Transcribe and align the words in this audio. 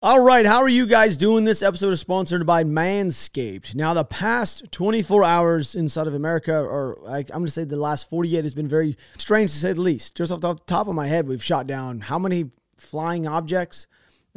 All 0.00 0.20
right, 0.20 0.46
how 0.46 0.58
are 0.58 0.68
you 0.68 0.86
guys 0.86 1.16
doing? 1.16 1.44
This 1.44 1.60
episode 1.60 1.90
is 1.90 1.98
sponsored 1.98 2.46
by 2.46 2.62
Manscaped. 2.62 3.74
Now, 3.74 3.94
the 3.94 4.04
past 4.04 4.70
24 4.70 5.24
hours 5.24 5.74
inside 5.74 6.06
of 6.06 6.14
America, 6.14 6.56
or 6.56 6.98
like, 7.02 7.30
I'm 7.30 7.38
going 7.38 7.46
to 7.46 7.50
say 7.50 7.64
the 7.64 7.76
last 7.76 8.08
48, 8.08 8.44
has 8.44 8.54
been 8.54 8.68
very 8.68 8.96
strange 9.16 9.50
to 9.50 9.56
say 9.56 9.72
the 9.72 9.80
least. 9.80 10.14
Just 10.14 10.30
off 10.30 10.40
the 10.40 10.54
top 10.68 10.86
of 10.86 10.94
my 10.94 11.08
head, 11.08 11.26
we've 11.26 11.42
shot 11.42 11.66
down 11.66 11.98
how 11.98 12.16
many 12.16 12.52
flying 12.76 13.26
objects? 13.26 13.88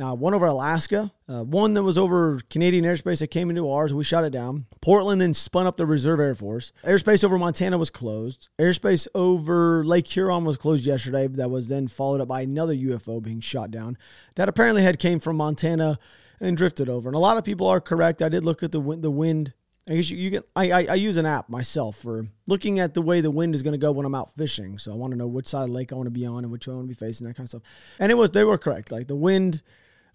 Uh, 0.02 0.16
one 0.16 0.34
over 0.34 0.48
Alaska, 0.48 1.12
uh, 1.28 1.44
one 1.44 1.76
that 1.76 1.84
was 1.84 1.98
over 1.98 2.40
Canadian 2.50 2.86
airspace 2.86 3.20
that 3.20 3.28
came 3.28 3.50
into 3.50 3.70
ours. 3.70 3.94
We 3.94 4.04
shot 4.04 4.24
it 4.24 4.32
down. 4.32 4.66
Portland 4.82 5.22
then 5.22 5.34
spun 5.34 5.68
up 5.68 5.78
the 5.78 5.86
Reserve 5.86 6.20
Air 6.20 6.34
Force. 6.34 6.74
Airspace 6.84 7.24
over 7.24 7.38
Montana 7.38 7.78
was 7.78 7.90
closed. 7.90 8.50
Airspace 8.58 9.08
over 9.14 9.86
Lake 9.86 10.08
Huron 10.08 10.44
was 10.44 10.58
closed 10.58 10.86
yesterday. 10.86 11.28
That 11.28 11.52
was 11.52 11.68
then 11.68 11.88
followed 11.88 12.20
up 12.20 12.30
by 12.30 12.42
another 12.42 12.74
UFO 12.74 13.22
being 13.22 13.42
shot 13.42 13.70
down. 13.70 13.98
That 14.38 14.50
apparently 14.50 14.82
had 14.82 14.98
came 14.98 15.20
from 15.20 15.36
Montana 15.38 16.00
and 16.40 16.58
drifted 16.58 16.90
over. 16.90 17.08
And 17.08 17.16
a 17.16 17.20
lot 17.20 17.38
of 17.38 17.44
people 17.44 17.68
are 17.68 17.80
correct. 17.80 18.22
I 18.22 18.30
did 18.30 18.44
look 18.44 18.64
at 18.64 18.72
the 18.72 18.80
wind, 18.80 19.04
the 19.04 19.12
wind. 19.12 19.54
I 19.90 19.96
guess 19.96 20.10
you, 20.10 20.18
you 20.18 20.32
can. 20.32 20.44
I, 20.56 20.72
I, 20.72 20.86
I 20.92 20.96
use 20.96 21.18
an 21.18 21.26
app 21.26 21.50
myself 21.50 21.98
for 21.98 22.28
looking 22.48 22.80
at 22.80 22.94
the 22.94 23.02
way 23.02 23.22
the 23.22 23.32
wind 23.32 23.56
is 23.56 23.64
going 23.64 23.74
to 23.74 23.78
go 23.78 23.92
when 23.92 24.06
I'm 24.06 24.16
out 24.16 24.34
fishing. 24.36 24.80
So 24.80 24.92
I 24.92 24.96
want 24.96 25.12
to 25.12 25.18
know 25.18 25.28
which 25.28 25.48
side 25.48 25.64
of 25.64 25.70
the 25.70 25.74
lake 25.74 25.92
I 25.92 25.96
want 25.96 26.08
to 26.08 26.12
be 26.12 26.26
on 26.26 26.44
and 26.44 26.52
which 26.52 26.68
way 26.68 26.74
I 26.74 26.76
want 26.78 26.88
to 26.88 26.96
be 26.96 27.06
facing, 27.06 27.28
that 27.28 27.36
kind 27.36 27.46
of 27.46 27.50
stuff. 27.50 27.64
And 28.00 28.12
it 28.12 28.16
was 28.16 28.32
they 28.32 28.44
were 28.44 28.58
correct. 28.58 28.92
Like 28.92 29.08
the 29.08 29.16
wind 29.16 29.62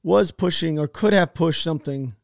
was 0.07 0.31
pushing 0.31 0.79
or 0.79 0.87
could 0.87 1.13
have 1.13 1.35
pushed 1.35 1.65
something 1.65 2.15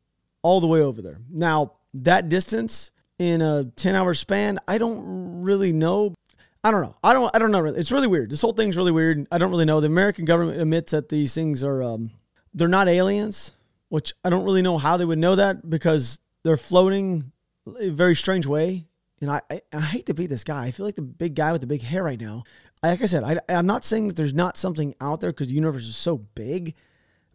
all 0.41 0.61
the 0.61 0.69
way 0.69 0.81
over 0.81 1.03
there. 1.03 1.19
Now, 1.29 1.73
that 1.95 2.29
distance 2.29 2.93
in 3.19 3.43
a 3.43 3.65
10 3.75 3.97
hour 3.97 4.15
span, 4.15 4.61
I 4.69 4.79
don't 4.79 5.43
really 5.43 5.73
know. 5.73 6.15
I 6.63 6.71
don't 6.71 6.83
know. 6.83 6.95
I 7.03 7.13
don't 7.13 7.35
I 7.35 7.41
don't 7.41 7.51
know. 7.51 7.65
It's 7.67 7.91
really 7.91 8.07
weird. 8.07 8.31
This 8.31 8.41
whole 8.41 8.53
thing's 8.53 8.77
really 8.77 8.93
weird. 8.93 9.27
I 9.33 9.39
don't 9.39 9.51
really 9.51 9.65
know. 9.65 9.81
The 9.81 9.89
American 9.89 10.25
government 10.25 10.61
admits 10.61 10.93
that 10.93 11.09
these 11.09 11.35
things 11.35 11.65
are 11.65 11.83
um, 11.83 12.13
they're 12.55 12.69
not 12.69 12.87
aliens, 12.87 13.51
which 13.89 14.15
I 14.25 14.31
don't 14.31 14.45
really 14.45 14.63
know 14.63 14.79
how 14.79 14.97
they 14.97 15.05
would 15.05 15.19
know 15.19 15.35
that 15.35 15.69
because 15.69 16.21
they're 16.45 16.57
floating 16.57 17.33
a 17.81 17.91
very 17.91 18.15
strange 18.15 18.47
way. 18.47 18.87
And 19.21 19.29
I, 19.29 19.41
I, 19.51 19.61
I 19.73 19.81
hate 19.81 20.07
to 20.07 20.15
be 20.15 20.29
this 20.29 20.45
guy. 20.45 20.67
I 20.67 20.71
feel 20.71 20.87
like 20.87 20.95
the 20.95 21.03
big 21.03 21.35
guy 21.35 21.51
with 21.51 21.63
the 21.63 21.67
big 21.67 21.83
hair 21.83 22.05
right 22.05 22.21
now. 22.21 22.45
Like 22.81 23.03
I 23.03 23.07
said, 23.07 23.25
I, 23.25 23.41
I'm 23.49 23.67
not 23.67 23.85
saying 23.85 24.07
that 24.07 24.17
there's 24.17 24.35
not 24.35 24.57
something 24.57 24.95
out 25.01 25.21
there 25.21 25.33
because 25.33 25.49
the 25.49 25.55
universe 25.55 25.83
is 25.83 25.97
so 25.97 26.19
big 26.19 26.77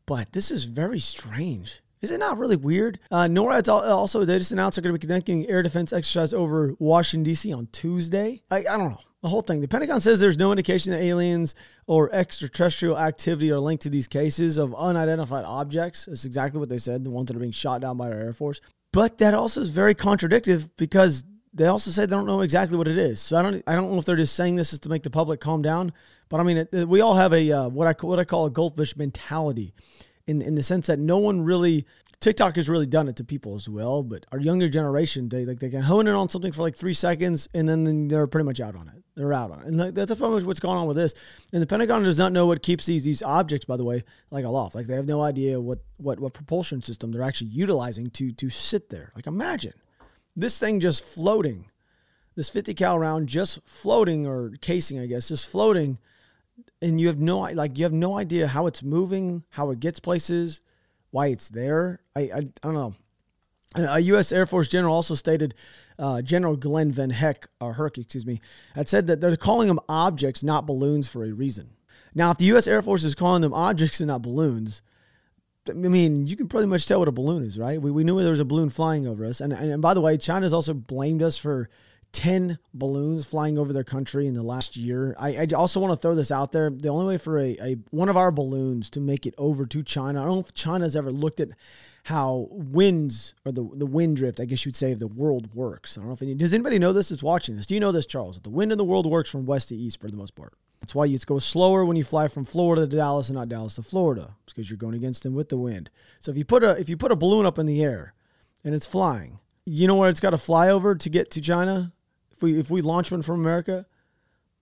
but 0.08 0.32
this 0.32 0.50
is 0.50 0.64
very 0.64 1.00
strange. 1.00 1.84
Is 2.02 2.12
it 2.12 2.20
not 2.20 2.38
really 2.38 2.56
weird? 2.56 3.00
Uh, 3.12 3.26
NORAD's 3.26 3.70
also, 3.70 4.24
they 4.24 4.38
just 4.38 4.52
announced 4.52 4.76
they're 4.76 4.84
going 4.84 4.94
to 4.94 5.00
be 5.00 5.08
conducting 5.08 5.48
air 5.48 5.62
defense 5.62 5.92
exercise 5.94 6.34
over 6.34 6.74
Washington, 6.80 7.24
D.C. 7.24 7.54
on 7.54 7.68
Tuesday. 7.72 8.42
I, 8.50 8.60
I 8.60 8.78
don't 8.78 8.92
know. 8.92 9.00
The 9.24 9.30
whole 9.30 9.42
thing. 9.42 9.62
The 9.62 9.68
Pentagon 9.68 10.00
says 10.00 10.20
there's 10.20 10.38
no 10.38 10.52
indication 10.52 10.92
that 10.92 11.02
aliens 11.02 11.56
or 11.88 12.14
extraterrestrial 12.14 12.98
activity 12.98 13.52
are 13.52 13.60
linked 13.60 13.84
to 13.84 13.90
these 13.90 14.08
cases 14.08 14.60
of 14.60 14.76
unidentified 14.76 15.44
objects. 15.44 16.06
That's 16.06 16.24
exactly 16.24 16.60
what 16.60 16.70
they 16.70 16.78
said, 16.78 17.04
the 17.04 17.10
ones 17.10 17.28
that 17.28 17.36
are 17.36 17.40
being 17.40 17.52
shot 17.52 17.82
down 17.82 17.98
by 17.98 18.10
our 18.10 18.18
Air 18.18 18.34
Force. 18.34 18.62
But 18.94 19.18
that 19.18 19.34
also 19.34 19.62
is 19.62 19.72
very 19.72 19.96
contradictory 19.96 20.64
because 20.78 21.24
they 21.52 21.66
also 21.66 21.90
say 21.90 22.06
they 22.06 22.16
don't 22.16 22.28
know 22.28 22.42
exactly 22.42 22.78
what 22.78 22.88
it 22.88 22.98
is. 22.98 23.20
So 23.20 23.38
I 23.38 23.42
don't 23.42 23.64
I 23.66 23.74
don't 23.74 23.92
know 23.92 23.98
if 23.98 24.06
they're 24.06 24.16
just 24.16 24.36
saying 24.36 24.56
this 24.56 24.74
is 24.74 24.80
to 24.80 24.90
make 24.90 25.04
the 25.04 25.10
public 25.10 25.40
calm 25.40 25.64
down. 25.64 25.92
But 26.30 26.40
I 26.40 26.44
mean, 26.44 26.58
it, 26.58 26.70
it, 26.74 26.88
we 26.88 27.02
all 27.02 27.16
have 27.16 27.34
a 27.34 27.52
uh, 27.52 27.70
what 27.70 27.88
I 27.88 28.06
what 28.06 28.20
I 28.20 28.26
call 28.26 28.46
a 28.46 28.50
goldfish 28.50 28.96
mentality, 28.96 29.74
in 30.26 30.42
in 30.42 30.56
the 30.56 30.64
sense 30.64 30.88
that 30.88 31.00
no 31.00 31.18
one 31.18 31.42
really 31.42 31.86
TikTok 32.20 32.56
has 32.56 32.68
really 32.68 32.88
done 32.88 33.08
it 33.08 33.16
to 33.18 33.24
people 33.24 33.56
as 33.56 33.70
well. 33.70 34.04
But 34.04 34.26
our 34.32 34.40
younger 34.40 34.68
generation, 34.68 35.30
they 35.30 35.46
like 35.46 35.60
they 35.60 35.70
can 35.70 35.82
hone 35.82 36.08
in 36.08 36.16
on 36.16 36.30
something 36.30 36.52
for 36.52 36.64
like 36.64 36.76
three 36.76 36.94
seconds 36.94 37.48
and 37.54 37.68
then 37.68 38.08
they're 38.08 38.28
pretty 38.28 38.46
much 38.46 38.60
out 38.60 38.76
on 38.76 38.88
it. 38.88 39.04
They're 39.16 39.34
out 39.34 39.50
on 39.50 39.62
it, 39.62 39.68
and 39.68 39.80
that's 39.96 40.14
pretty 40.14 40.32
much 40.32 40.44
what's 40.44 40.60
going 40.60 40.78
on 40.78 40.86
with 40.86 40.96
this. 40.96 41.16
And 41.52 41.60
the 41.60 41.66
Pentagon 41.66 42.04
does 42.04 42.20
not 42.20 42.32
know 42.32 42.46
what 42.46 42.62
keeps 42.62 42.86
these 42.86 43.04
these 43.04 43.24
objects, 43.24 43.66
by 43.66 43.76
the 43.76 43.84
way, 43.84 44.04
like 44.30 44.46
aloft. 44.46 44.76
Like 44.76 44.86
they 44.86 44.96
have 44.96 45.08
no 45.08 45.24
idea 45.24 45.60
what 45.60 45.80
what 45.98 46.20
what 46.20 46.34
propulsion 46.34 46.82
system 46.82 47.12
they're 47.12 47.24
actually 47.24 47.50
utilizing 47.50 48.12
to 48.12 48.32
to 48.32 48.50
sit 48.50 48.90
there. 48.90 49.12
Like 49.16 49.26
imagine 49.26 49.74
this 50.36 50.60
thing 50.60 50.80
just 50.80 51.04
floating, 51.04 51.66
this 52.36 52.52
50 52.52 52.76
cal 52.76 53.00
round 53.00 53.28
just 53.28 53.60
floating 53.66 54.28
or 54.28 54.52
casing, 54.62 55.00
I 55.00 55.08
guess, 55.08 55.30
just 55.30 55.50
floating 55.50 55.98
and 56.82 57.00
you 57.02 57.08
have 57.08 57.20
no 57.20 57.40
like 57.40 57.78
you 57.78 57.84
have 57.86 57.94
no 57.94 58.18
idea 58.18 58.48
how 58.48 58.68
it's 58.68 58.84
moving, 58.84 59.44
how 59.50 59.72
it 59.72 59.80
gets 59.80 60.00
places, 60.00 60.62
why 61.12 61.28
it's 61.28 61.50
there. 61.50 62.02
I 62.16 62.22
I, 62.22 62.38
I 62.38 62.44
don't 62.62 62.74
know. 62.74 62.94
A 63.76 64.00
U.S. 64.00 64.32
Air 64.32 64.46
Force 64.46 64.70
general 64.70 64.96
also 64.96 65.14
stated, 65.14 65.54
uh, 66.00 66.22
General 66.22 66.56
Glenn 66.56 66.92
Van 66.92 67.10
Heck, 67.10 67.50
or 67.60 67.74
Herc, 67.74 67.98
excuse 67.98 68.26
me, 68.26 68.40
had 68.74 68.88
said 68.88 69.08
that 69.08 69.20
they're 69.20 69.36
calling 69.36 69.68
them 69.68 69.80
objects, 69.90 70.42
not 70.42 70.66
balloons, 70.66 71.10
for 71.10 71.26
a 71.26 71.34
reason. 71.34 71.72
Now, 72.16 72.32
if 72.32 72.38
the 72.38 72.46
U.S. 72.46 72.66
Air 72.66 72.82
Force 72.82 73.04
is 73.04 73.14
calling 73.14 73.42
them 73.42 73.54
objects 73.54 74.00
and 74.00 74.08
not 74.08 74.22
balloons, 74.22 74.82
I 75.70 75.74
mean, 75.74 76.26
you 76.26 76.38
can 76.38 76.48
pretty 76.48 76.68
much 76.68 76.88
tell 76.88 77.00
what 77.00 77.08
a 77.08 77.12
balloon 77.12 77.44
is, 77.44 77.60
right? 77.60 77.82
We, 77.82 77.92
we 77.92 78.04
knew 78.04 78.20
there 78.22 78.32
was 78.32 78.40
a 78.40 78.46
balloon 78.46 78.70
flying 78.70 79.06
over 79.06 79.26
us. 79.26 79.42
And, 79.42 79.52
and, 79.52 79.72
and 79.72 79.82
by 79.82 79.94
the 79.94 80.02
way, 80.02 80.18
China's 80.18 80.54
also 80.54 80.74
blamed 80.74 81.22
us 81.22 81.38
for 81.38 81.70
10 82.18 82.58
balloons 82.74 83.28
flying 83.28 83.60
over 83.60 83.72
their 83.72 83.84
country 83.84 84.26
in 84.26 84.34
the 84.34 84.42
last 84.42 84.76
year. 84.76 85.16
I, 85.20 85.38
I 85.38 85.48
also 85.56 85.80
want 85.80 85.92
to 85.94 86.02
throw 86.02 86.16
this 86.16 86.32
out 86.32 86.52
there. 86.52 86.72
The 86.72 86.90
only 86.90 87.06
way 87.06 87.20
for 87.20 87.38
a, 87.38 87.56
a 87.62 87.78
one 87.92 88.10
of 88.10 88.18
our 88.18 88.32
balloons 88.32 88.90
to 88.92 89.00
make 89.00 89.28
it 89.28 89.36
over 89.38 89.68
to 89.68 89.84
China, 89.84 90.22
I 90.22 90.26
don't 90.26 90.34
know 90.34 90.40
if 90.40 90.52
China's 90.56 90.96
ever 90.96 91.12
looked 91.12 91.40
at 91.40 91.50
how 92.06 92.48
winds 92.50 93.36
or 93.46 93.52
the, 93.52 93.70
the 93.72 93.86
wind 93.86 94.18
drift, 94.18 94.40
I 94.40 94.46
guess 94.46 94.66
you'd 94.66 94.76
say, 94.76 94.94
of 94.94 95.00
the 95.00 95.06
world 95.06 95.54
works. 95.54 95.96
I 95.96 96.02
don't 96.02 96.08
know 96.08 96.16
if 96.16 96.24
any, 96.24 96.34
does 96.34 96.56
anybody 96.56 96.80
know 96.80 96.92
this 96.92 97.10
that's 97.10 97.22
watching 97.22 97.56
this? 97.56 97.68
Do 97.68 97.76
you 97.76 97.80
know 97.80 97.92
this, 97.92 98.08
Charles? 98.08 98.40
The 98.40 98.50
wind 98.50 98.72
in 98.72 98.80
the 98.80 98.84
world 98.84 99.06
works 99.06 99.30
from 99.30 99.46
west 99.46 99.70
to 99.70 99.76
east 99.76 100.02
for 100.02 100.10
the 100.10 100.18
most 100.18 100.34
part. 100.34 100.56
That's 100.80 100.96
why 100.96 101.06
you 101.06 101.20
go 101.20 101.38
slower 101.38 101.86
when 101.86 101.98
you 101.98 102.04
fly 102.04 102.30
from 102.30 102.46
Florida 102.46 102.88
to 102.88 102.98
Dallas 102.98 103.30
and 103.30 103.38
not 103.38 103.50
Dallas 103.50 103.76
to 103.76 103.84
Florida. 103.84 104.34
It's 104.44 104.54
because 104.54 104.72
you're 104.72 104.78
going 104.78 104.96
against 104.96 105.22
them 105.22 105.36
with 105.36 105.50
the 105.50 105.58
wind. 105.58 105.92
So 106.20 106.32
if 106.32 106.38
you 106.38 106.46
put 106.46 106.64
a 106.64 106.72
if 106.80 106.90
you 106.90 106.98
put 106.98 107.12
a 107.12 107.16
balloon 107.16 107.46
up 107.46 107.60
in 107.60 107.68
the 107.68 107.84
air 107.84 108.16
and 108.64 108.74
it's 108.74 108.88
flying, 108.88 109.38
you 109.66 109.86
know 109.86 109.96
where 109.96 110.10
it's 110.10 110.20
got 110.20 110.32
to 110.32 110.38
fly 110.40 110.70
over 110.70 110.96
to 110.96 111.10
get 111.10 111.30
to 111.32 111.42
China? 111.42 111.94
If 112.38 112.44
we 112.44 112.60
if 112.60 112.70
we 112.70 112.82
launch 112.82 113.12
one 113.12 113.24
from 113.24 113.40
America, 113.40 113.84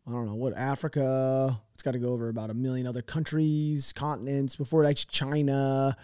I 0.07 0.11
don't 0.11 0.25
know 0.25 0.35
what 0.35 0.55
Africa. 0.55 1.59
It's 1.73 1.83
got 1.83 1.91
to 1.91 1.99
go 1.99 2.13
over 2.13 2.29
about 2.29 2.49
a 2.49 2.53
million 2.53 2.87
other 2.87 3.01
countries, 3.01 3.91
continents 3.91 4.55
before 4.55 4.85
it 4.85 4.87
actually 4.87 5.09
China. 5.11 5.97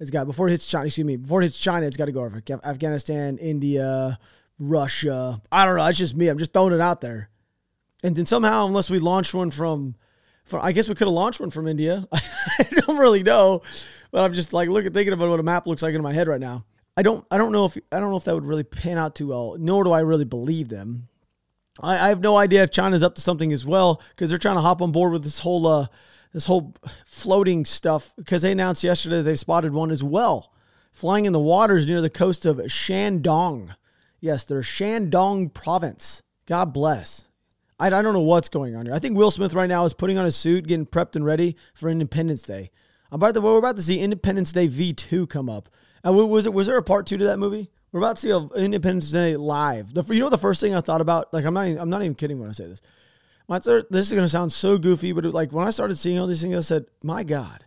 It's 0.00 0.10
got 0.10 0.26
before 0.26 0.48
it 0.48 0.52
hits 0.52 0.66
China. 0.66 0.86
Excuse 0.86 1.04
me. 1.04 1.16
Before 1.16 1.42
it 1.42 1.44
hits 1.44 1.58
China, 1.58 1.86
it's 1.86 1.98
got 1.98 2.06
to 2.06 2.12
go 2.12 2.24
over 2.24 2.42
Afghanistan, 2.64 3.36
India, 3.36 4.18
Russia. 4.58 5.42
I 5.52 5.66
don't 5.66 5.76
know. 5.76 5.84
It's 5.84 5.98
just 5.98 6.16
me. 6.16 6.28
I'm 6.28 6.38
just 6.38 6.54
throwing 6.54 6.72
it 6.72 6.80
out 6.80 7.02
there. 7.02 7.28
And 8.02 8.16
then 8.16 8.24
somehow, 8.24 8.64
unless 8.64 8.88
we 8.88 8.98
launch 8.98 9.34
one 9.34 9.50
from, 9.50 9.96
from 10.44 10.64
I 10.64 10.72
guess 10.72 10.88
we 10.88 10.94
could 10.94 11.08
have 11.08 11.14
launched 11.14 11.40
one 11.40 11.50
from 11.50 11.68
India. 11.68 12.08
I 12.12 12.64
don't 12.70 12.96
really 12.96 13.22
know, 13.22 13.62
but 14.12 14.24
I'm 14.24 14.32
just 14.32 14.54
like 14.54 14.70
looking, 14.70 14.94
thinking 14.94 15.12
about 15.12 15.28
what 15.28 15.40
a 15.40 15.42
map 15.42 15.66
looks 15.66 15.82
like 15.82 15.94
in 15.94 16.00
my 16.00 16.14
head 16.14 16.28
right 16.28 16.40
now. 16.40 16.64
I 16.96 17.02
don't, 17.02 17.26
I 17.30 17.36
don't 17.38 17.52
know 17.52 17.66
if 17.66 17.76
I 17.92 18.00
don't 18.00 18.10
know 18.10 18.16
if 18.16 18.24
that 18.24 18.34
would 18.34 18.46
really 18.46 18.64
pan 18.64 18.98
out 18.98 19.14
too 19.14 19.28
well. 19.28 19.56
Nor 19.58 19.84
do 19.84 19.92
I 19.92 20.00
really 20.00 20.24
believe 20.24 20.68
them. 20.68 21.07
I, 21.80 21.94
I 21.94 22.08
have 22.08 22.20
no 22.20 22.36
idea 22.36 22.62
if 22.62 22.70
China's 22.70 23.02
up 23.02 23.14
to 23.16 23.22
something 23.22 23.52
as 23.52 23.64
well 23.64 24.02
because 24.10 24.30
they're 24.30 24.38
trying 24.38 24.56
to 24.56 24.62
hop 24.62 24.82
on 24.82 24.92
board 24.92 25.12
with 25.12 25.24
this 25.24 25.40
whole 25.40 25.66
uh, 25.66 25.86
this 26.32 26.46
whole 26.46 26.74
floating 27.06 27.64
stuff 27.64 28.12
because 28.16 28.42
they 28.42 28.52
announced 28.52 28.84
yesterday 28.84 29.22
they 29.22 29.36
spotted 29.36 29.72
one 29.72 29.90
as 29.90 30.02
well 30.02 30.52
flying 30.98 31.26
in 31.26 31.32
the 31.32 31.38
waters 31.38 31.86
near 31.86 32.00
the 32.00 32.10
coast 32.10 32.44
of 32.44 32.56
Shandong. 32.56 33.74
Yes, 34.20 34.42
their 34.42 34.62
Shandong 34.62 35.54
province. 35.54 36.22
God 36.46 36.72
bless. 36.72 37.24
I, 37.78 37.86
I 37.86 38.02
don't 38.02 38.14
know 38.14 38.20
what's 38.20 38.48
going 38.48 38.74
on 38.74 38.86
here. 38.86 38.94
I 38.94 38.98
think 38.98 39.16
Will 39.16 39.30
Smith 39.30 39.54
right 39.54 39.68
now 39.68 39.84
is 39.84 39.94
putting 39.94 40.18
on 40.18 40.26
a 40.26 40.32
suit, 40.32 40.66
getting 40.66 40.86
prepped 40.86 41.14
and 41.14 41.24
ready 41.24 41.56
for 41.72 41.88
Independence 41.88 42.42
Day. 42.42 42.70
About 43.12 43.34
the, 43.34 43.40
we're 43.40 43.58
about 43.58 43.76
to 43.76 43.82
see 43.82 44.00
Independence 44.00 44.52
Day 44.52 44.66
V2 44.66 45.28
come 45.28 45.48
up. 45.48 45.68
Uh, 46.04 46.12
was 46.12 46.48
was 46.48 46.66
there 46.66 46.76
a 46.76 46.82
part 46.82 47.06
two 47.06 47.16
to 47.16 47.24
that 47.24 47.38
movie? 47.38 47.70
We're 47.92 48.00
about 48.00 48.16
to 48.16 48.22
see 48.22 48.62
Independence 48.62 49.10
Day 49.10 49.36
live. 49.36 49.94
The, 49.94 50.04
you 50.14 50.20
know 50.20 50.28
the 50.28 50.38
first 50.38 50.60
thing 50.60 50.74
I 50.74 50.80
thought 50.80 51.00
about? 51.00 51.32
Like 51.32 51.44
I'm 51.44 51.54
not 51.54 51.66
even, 51.66 51.80
I'm 51.80 51.90
not 51.90 52.02
even 52.02 52.14
kidding 52.14 52.38
when 52.38 52.48
I 52.48 52.52
say 52.52 52.66
this. 52.66 52.80
My 53.48 53.58
third, 53.58 53.86
this 53.88 54.08
is 54.08 54.14
gonna 54.14 54.28
sound 54.28 54.52
so 54.52 54.76
goofy, 54.76 55.12
but 55.12 55.24
it, 55.24 55.32
like 55.32 55.52
when 55.52 55.66
I 55.66 55.70
started 55.70 55.96
seeing 55.96 56.18
all 56.18 56.26
these 56.26 56.42
things, 56.42 56.54
I 56.54 56.60
said, 56.60 56.84
"My 57.02 57.22
God, 57.22 57.64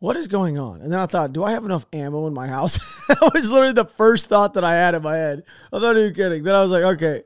what 0.00 0.16
is 0.16 0.26
going 0.26 0.58
on?" 0.58 0.80
And 0.80 0.92
then 0.92 0.98
I 0.98 1.06
thought, 1.06 1.32
"Do 1.32 1.44
I 1.44 1.52
have 1.52 1.64
enough 1.64 1.86
ammo 1.92 2.26
in 2.26 2.34
my 2.34 2.48
house?" 2.48 2.78
that 3.08 3.30
was 3.32 3.50
literally 3.50 3.74
the 3.74 3.84
first 3.84 4.26
thought 4.26 4.54
that 4.54 4.64
I 4.64 4.74
had 4.74 4.96
in 4.96 5.02
my 5.02 5.16
head. 5.16 5.44
I'm 5.72 5.80
not 5.80 5.96
even 5.96 6.14
kidding. 6.14 6.42
Then 6.42 6.56
I 6.56 6.60
was 6.60 6.72
like, 6.72 6.82
"Okay." 6.82 7.22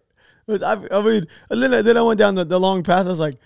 I, 0.50 0.78
I 0.90 1.02
mean, 1.02 1.26
and 1.50 1.62
then, 1.62 1.84
then 1.84 1.96
I 1.96 2.02
went 2.02 2.18
down 2.18 2.34
the, 2.34 2.44
the 2.44 2.60
long 2.60 2.82
path. 2.82 3.06
I 3.06 3.08
was 3.08 3.20
like, 3.20 3.36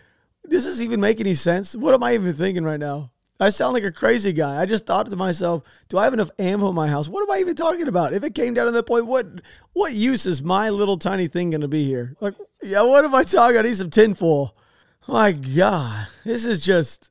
"This 0.42 0.64
"Does 0.64 0.78
this 0.78 0.84
even 0.84 1.00
make 1.00 1.20
any 1.20 1.34
sense? 1.34 1.76
What 1.76 1.94
am 1.94 2.02
I 2.02 2.14
even 2.14 2.32
thinking 2.32 2.64
right 2.64 2.80
now?" 2.80 3.10
I 3.40 3.50
sound 3.50 3.75
like 3.75 3.82
a 3.82 3.90
crazy 3.90 4.32
guy. 4.32 4.61
I 4.61 4.67
just 4.67 4.87
thought 4.87 5.11
to 5.11 5.17
myself, 5.17 5.64
do 5.88 5.99
I 5.99 6.05
have 6.05 6.14
enough 6.14 6.31
ammo 6.38 6.69
in 6.69 6.75
my 6.75 6.87
house? 6.88 7.08
What 7.08 7.23
am 7.23 7.31
I 7.31 7.40
even 7.40 7.56
talking 7.56 7.88
about? 7.88 8.12
If 8.12 8.23
it 8.23 8.34
came 8.34 8.55
down 8.55 8.67
to 8.67 8.73
that 8.73 8.87
point, 8.87 9.06
what 9.06 9.26
what 9.73 9.94
use 9.94 10.26
is 10.26 10.43
my 10.43 10.70
little 10.70 10.99
tiny 10.99 11.26
thing 11.29 11.50
going 11.50 11.62
to 11.62 11.69
be 11.69 11.84
here? 11.84 12.14
Like, 12.20 12.34
yeah, 12.62 12.82
what 12.82 13.05
am 13.05 13.14
I 13.14 13.25
talking? 13.25 13.58
I 13.58 13.62
need 13.62 13.76
some 13.76 13.90
tinfoil. 13.90 14.56
My 15.08 15.32
God, 15.32 16.06
this 16.25 16.46
is 16.46 16.64
just, 16.64 17.11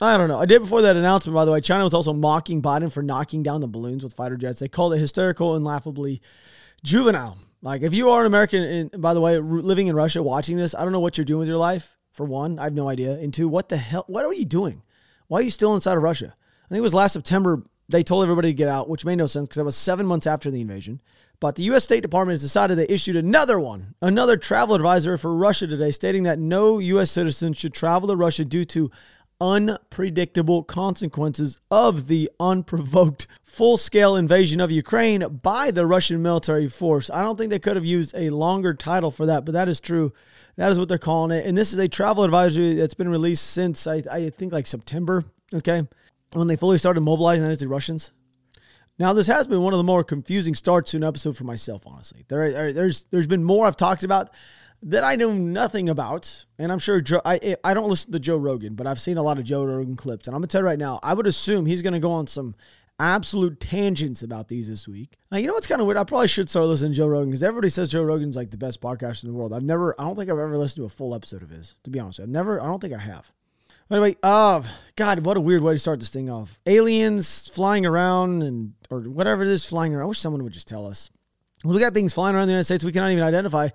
I 0.00 0.18
don't 0.18 0.28
know. 0.28 0.38
I 0.38 0.44
did 0.44 0.60
before 0.60 0.82
that 0.82 0.96
announcement, 0.96 1.34
by 1.34 1.46
the 1.46 1.52
way, 1.52 1.60
China 1.62 1.84
was 1.84 1.94
also 1.94 2.12
mocking 2.12 2.60
Biden 2.60 2.92
for 2.92 3.02
knocking 3.02 3.42
down 3.42 3.62
the 3.62 3.68
balloons 3.68 4.04
with 4.04 4.12
fighter 4.12 4.36
jets. 4.36 4.60
They 4.60 4.68
called 4.68 4.92
it 4.92 4.98
hysterical 4.98 5.56
and 5.56 5.64
laughably 5.64 6.20
juvenile. 6.84 7.38
Like, 7.62 7.80
if 7.82 7.94
you 7.94 8.10
are 8.10 8.20
an 8.20 8.26
American, 8.26 8.62
and 8.62 9.00
by 9.00 9.14
the 9.14 9.20
way, 9.20 9.38
living 9.38 9.86
in 9.86 9.96
Russia, 9.96 10.22
watching 10.22 10.58
this, 10.58 10.74
I 10.74 10.82
don't 10.82 10.92
know 10.92 11.00
what 11.00 11.16
you're 11.16 11.24
doing 11.24 11.40
with 11.40 11.48
your 11.48 11.56
life. 11.56 11.96
For 12.12 12.26
one, 12.26 12.58
I 12.58 12.64
have 12.64 12.74
no 12.74 12.88
idea. 12.88 13.12
And 13.12 13.32
two, 13.32 13.48
what 13.48 13.68
the 13.68 13.76
hell? 13.76 14.04
What 14.06 14.24
are 14.24 14.34
you 14.34 14.44
doing? 14.44 14.82
Why 15.30 15.38
are 15.38 15.42
you 15.42 15.50
still 15.50 15.76
inside 15.76 15.96
of 15.96 16.02
Russia? 16.02 16.34
I 16.34 16.68
think 16.68 16.78
it 16.78 16.82
was 16.82 16.92
last 16.92 17.12
September. 17.12 17.62
they 17.88 18.02
told 18.02 18.24
everybody 18.24 18.48
to 18.48 18.52
get 18.54 18.66
out, 18.66 18.88
which 18.88 19.04
made 19.04 19.14
no 19.14 19.28
sense 19.28 19.44
because 19.44 19.58
that 19.58 19.64
was 19.64 19.76
seven 19.76 20.04
months 20.04 20.26
after 20.26 20.50
the 20.50 20.60
invasion. 20.60 21.00
But 21.38 21.54
the 21.54 21.62
U.S. 21.64 21.84
State 21.84 22.02
Department 22.02 22.34
has 22.34 22.42
decided 22.42 22.76
they 22.76 22.92
issued 22.92 23.14
another 23.14 23.60
one, 23.60 23.94
another 24.02 24.36
travel 24.36 24.74
advisor 24.74 25.16
for 25.16 25.32
Russia 25.32 25.68
today, 25.68 25.92
stating 25.92 26.24
that 26.24 26.40
no 26.40 26.80
U.S. 26.80 27.12
citizens 27.12 27.58
should 27.58 27.72
travel 27.72 28.08
to 28.08 28.16
Russia 28.16 28.44
due 28.44 28.64
to 28.64 28.90
unpredictable 29.40 30.62
consequences 30.62 31.60
of 31.70 32.08
the 32.08 32.30
unprovoked 32.38 33.26
full 33.42 33.76
scale 33.76 34.16
invasion 34.16 34.60
of 34.60 34.70
Ukraine 34.70 35.26
by 35.42 35.70
the 35.70 35.86
Russian 35.86 36.22
military 36.22 36.68
force. 36.68 37.10
I 37.10 37.22
don't 37.22 37.36
think 37.36 37.50
they 37.50 37.58
could 37.58 37.76
have 37.76 37.84
used 37.84 38.14
a 38.14 38.30
longer 38.30 38.74
title 38.74 39.10
for 39.10 39.26
that, 39.26 39.44
but 39.44 39.52
that 39.52 39.68
is 39.68 39.80
true. 39.80 40.12
That 40.56 40.70
is 40.70 40.78
what 40.78 40.88
they're 40.88 40.98
calling 40.98 41.36
it. 41.36 41.46
And 41.46 41.56
this 41.56 41.72
is 41.72 41.78
a 41.78 41.88
travel 41.88 42.24
advisory 42.24 42.74
that's 42.74 42.94
been 42.94 43.08
released 43.08 43.46
since, 43.46 43.86
I, 43.86 44.02
I 44.10 44.30
think, 44.30 44.52
like 44.52 44.66
September, 44.66 45.24
okay, 45.54 45.86
when 46.32 46.46
they 46.46 46.56
fully 46.56 46.78
started 46.78 47.00
mobilizing, 47.00 47.42
that 47.42 47.52
is 47.52 47.58
the 47.58 47.68
Russians. 47.68 48.12
Now, 48.98 49.14
this 49.14 49.28
has 49.28 49.46
been 49.46 49.62
one 49.62 49.72
of 49.72 49.78
the 49.78 49.84
more 49.84 50.04
confusing 50.04 50.54
starts 50.54 50.90
to 50.90 50.98
an 50.98 51.04
episode 51.04 51.34
for 51.34 51.44
myself, 51.44 51.86
honestly. 51.86 52.24
There, 52.28 52.72
there's, 52.72 53.06
there's 53.10 53.26
been 53.26 53.42
more 53.42 53.66
I've 53.66 53.76
talked 53.76 54.04
about 54.04 54.30
that 54.82 55.04
I 55.04 55.16
know 55.16 55.32
nothing 55.32 55.88
about, 55.88 56.44
and 56.58 56.72
I'm 56.72 56.78
sure 56.78 57.00
Joe, 57.00 57.20
I 57.24 57.56
I 57.62 57.74
don't 57.74 57.88
listen 57.88 58.12
to 58.12 58.18
Joe 58.18 58.36
Rogan, 58.36 58.74
but 58.74 58.86
I've 58.86 59.00
seen 59.00 59.18
a 59.18 59.22
lot 59.22 59.38
of 59.38 59.44
Joe 59.44 59.64
Rogan 59.64 59.96
clips, 59.96 60.26
and 60.26 60.34
I'm 60.34 60.40
gonna 60.40 60.48
tell 60.48 60.62
you 60.62 60.66
right 60.66 60.78
now, 60.78 61.00
I 61.02 61.14
would 61.14 61.26
assume 61.26 61.66
he's 61.66 61.82
gonna 61.82 62.00
go 62.00 62.12
on 62.12 62.26
some 62.26 62.54
absolute 63.00 63.58
tangents 63.60 64.22
about 64.22 64.48
these 64.48 64.68
this 64.68 64.86
week. 64.86 65.16
Now, 65.32 65.38
you 65.38 65.46
know 65.46 65.54
what's 65.54 65.66
kind 65.66 65.80
of 65.80 65.86
weird? 65.86 65.96
I 65.96 66.04
probably 66.04 66.28
should 66.28 66.50
start 66.50 66.66
listening 66.66 66.92
to 66.92 66.98
Joe 66.98 67.06
Rogan 67.06 67.30
because 67.30 67.42
everybody 67.42 67.70
says 67.70 67.90
Joe 67.90 68.02
Rogan's 68.02 68.36
like 68.36 68.50
the 68.50 68.58
best 68.58 68.80
podcast 68.80 69.24
in 69.24 69.30
the 69.30 69.34
world. 69.34 69.54
I've 69.54 69.62
never, 69.62 69.98
I 69.98 70.04
don't 70.04 70.16
think 70.16 70.30
I've 70.30 70.38
ever 70.38 70.58
listened 70.58 70.82
to 70.82 70.86
a 70.86 70.90
full 70.90 71.14
episode 71.14 71.42
of 71.42 71.48
his. 71.48 71.74
To 71.84 71.90
be 71.90 71.98
honest, 71.98 72.20
I've 72.20 72.28
never, 72.28 72.60
I 72.60 72.66
don't 72.66 72.78
think 72.78 72.92
I 72.92 72.98
have. 72.98 73.32
Anyway, 73.90 74.16
uh, 74.22 74.62
God, 74.94 75.24
what 75.24 75.36
a 75.36 75.40
weird 75.40 75.62
way 75.62 75.72
to 75.72 75.78
start 75.78 75.98
this 75.98 76.10
thing 76.10 76.30
off. 76.30 76.60
Aliens 76.66 77.48
flying 77.48 77.84
around 77.84 78.42
and 78.42 78.74
or 78.88 79.00
whatever 79.00 79.42
it 79.42 79.48
is 79.48 79.64
flying 79.64 79.94
around. 79.94 80.04
I 80.04 80.08
wish 80.08 80.20
someone 80.20 80.44
would 80.44 80.52
just 80.52 80.68
tell 80.68 80.86
us. 80.86 81.10
We 81.64 81.78
got 81.78 81.92
things 81.92 82.14
flying 82.14 82.34
around 82.34 82.46
the 82.46 82.52
United 82.52 82.64
States 82.64 82.84
we 82.84 82.92
cannot 82.92 83.10
even 83.10 83.22
identify. 83.22 83.68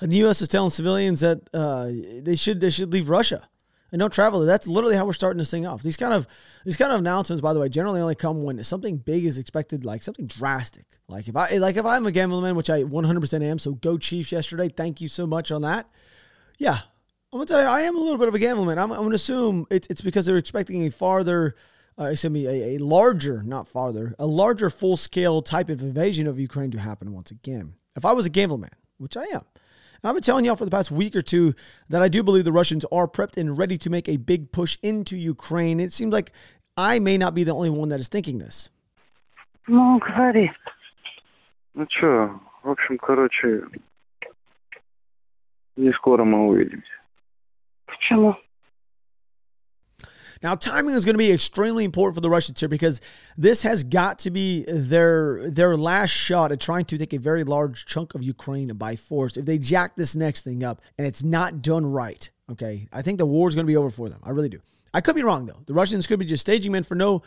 And 0.00 0.12
the 0.12 0.16
U.S. 0.16 0.42
is 0.42 0.48
telling 0.48 0.70
civilians 0.70 1.20
that 1.20 1.40
uh, 1.52 1.90
they 2.22 2.36
should 2.36 2.60
they 2.60 2.70
should 2.70 2.92
leave 2.92 3.08
Russia 3.08 3.48
and 3.92 3.98
don't 3.98 4.12
travel. 4.12 4.44
That's 4.44 4.66
literally 4.66 4.96
how 4.96 5.04
we're 5.04 5.12
starting 5.12 5.38
this 5.38 5.50
thing 5.50 5.66
off. 5.66 5.82
These 5.82 5.98
kind 5.98 6.14
of 6.14 6.26
these 6.64 6.76
kind 6.76 6.92
of 6.92 6.98
announcements, 6.98 7.42
by 7.42 7.52
the 7.52 7.60
way, 7.60 7.68
generally 7.68 8.00
only 8.00 8.14
come 8.14 8.42
when 8.42 8.62
something 8.64 8.96
big 8.96 9.24
is 9.24 9.38
expected, 9.38 9.84
like 9.84 10.02
something 10.02 10.26
drastic. 10.26 10.86
Like 11.08 11.28
if 11.28 11.36
I 11.36 11.58
like 11.58 11.76
if 11.76 11.84
I'm 11.84 12.06
a 12.06 12.12
gambling 12.12 12.42
man, 12.42 12.56
which 12.56 12.70
I 12.70 12.82
100% 12.82 13.42
am. 13.42 13.58
So 13.58 13.72
go 13.72 13.98
Chiefs 13.98 14.32
yesterday. 14.32 14.68
Thank 14.68 15.00
you 15.00 15.08
so 15.08 15.26
much 15.26 15.52
on 15.52 15.62
that. 15.62 15.88
Yeah, 16.58 16.78
I'm 17.32 17.38
gonna 17.38 17.46
tell 17.46 17.60
you, 17.60 17.68
I 17.68 17.82
am 17.82 17.96
a 17.96 18.00
little 18.00 18.18
bit 18.18 18.28
of 18.28 18.34
a 18.34 18.38
gambling 18.38 18.78
I'm, 18.78 18.90
I'm 18.90 19.02
gonna 19.02 19.14
assume 19.14 19.66
it, 19.70 19.86
it's 19.90 20.00
because 20.00 20.26
they're 20.26 20.38
expecting 20.38 20.86
a 20.86 20.90
farther 20.90 21.54
uh, 21.99 22.05
excuse 22.05 22.31
me, 22.31 22.45
a, 22.45 22.75
a 22.75 22.77
larger, 22.77 23.41
not 23.43 23.67
farther, 23.67 24.13
a 24.19 24.27
larger 24.27 24.69
full 24.69 24.97
scale 24.97 25.41
type 25.41 25.69
of 25.69 25.81
invasion 25.81 26.27
of 26.27 26.39
Ukraine 26.39 26.71
to 26.71 26.79
happen 26.79 27.13
once 27.13 27.31
again. 27.31 27.73
If 27.95 28.05
I 28.05 28.13
was 28.13 28.25
a 28.25 28.29
gambler 28.29 28.59
man, 28.59 28.75
which 28.97 29.17
I 29.17 29.23
am, 29.23 29.41
and 30.01 30.09
I've 30.09 30.13
been 30.13 30.23
telling 30.23 30.45
y'all 30.45 30.55
for 30.55 30.65
the 30.65 30.71
past 30.71 30.91
week 30.91 31.15
or 31.15 31.23
two 31.23 31.55
that 31.89 32.03
I 32.03 32.07
do 32.07 32.21
believe 32.21 32.45
the 32.45 32.51
Russians 32.51 32.85
are 32.91 33.07
prepped 33.07 33.37
and 33.37 33.57
ready 33.57 33.77
to 33.79 33.89
make 33.89 34.07
a 34.07 34.17
big 34.17 34.51
push 34.51 34.77
into 34.83 35.17
Ukraine. 35.17 35.79
It 35.79 35.91
seems 35.91 36.13
like 36.13 36.31
I 36.75 36.99
may 36.99 37.17
not 37.17 37.33
be 37.33 37.43
the 37.43 37.53
only 37.53 37.71
one 37.71 37.89
that 37.89 37.99
is 37.99 38.07
thinking 38.07 38.37
this. 38.37 38.69
Ну, 39.67 39.99
говори. 39.99 40.51
Ну 41.73 41.85
что, 41.89 42.39
в 42.63 42.69
общем, 42.69 42.97
короче, 42.97 43.63
не 45.75 45.91
скоро 45.93 46.23
мы 46.23 46.47
увидимся. 46.47 46.91
Почему? 47.85 48.35
Now, 50.42 50.56
timing 50.56 50.94
is 50.94 51.04
going 51.04 51.14
to 51.14 51.18
be 51.18 51.30
extremely 51.30 51.84
important 51.84 52.16
for 52.16 52.20
the 52.20 52.30
Russians 52.30 52.58
here 52.58 52.68
because 52.68 53.00
this 53.38 53.62
has 53.62 53.84
got 53.84 54.18
to 54.20 54.30
be 54.30 54.64
their 54.66 55.48
their 55.48 55.76
last 55.76 56.10
shot 56.10 56.50
at 56.50 56.60
trying 56.60 56.84
to 56.86 56.98
take 56.98 57.12
a 57.12 57.18
very 57.18 57.44
large 57.44 57.86
chunk 57.86 58.14
of 58.14 58.22
Ukraine 58.22 58.68
by 58.74 58.96
force. 58.96 59.36
If 59.36 59.46
they 59.46 59.58
jack 59.58 59.94
this 59.96 60.16
next 60.16 60.42
thing 60.42 60.64
up 60.64 60.80
and 60.98 61.06
it's 61.06 61.22
not 61.22 61.62
done 61.62 61.86
right, 61.86 62.28
okay, 62.50 62.88
I 62.92 63.02
think 63.02 63.18
the 63.18 63.26
war 63.26 63.48
is 63.48 63.54
going 63.54 63.66
to 63.66 63.70
be 63.70 63.76
over 63.76 63.90
for 63.90 64.08
them. 64.08 64.20
I 64.24 64.30
really 64.30 64.48
do. 64.48 64.60
I 64.94 65.00
could 65.00 65.14
be 65.14 65.22
wrong 65.22 65.46
though. 65.46 65.62
The 65.66 65.74
Russians 65.74 66.06
could 66.06 66.18
be 66.18 66.24
just 66.24 66.42
staging 66.42 66.72
men 66.72 66.82
for 66.82 66.94
no 66.94 67.22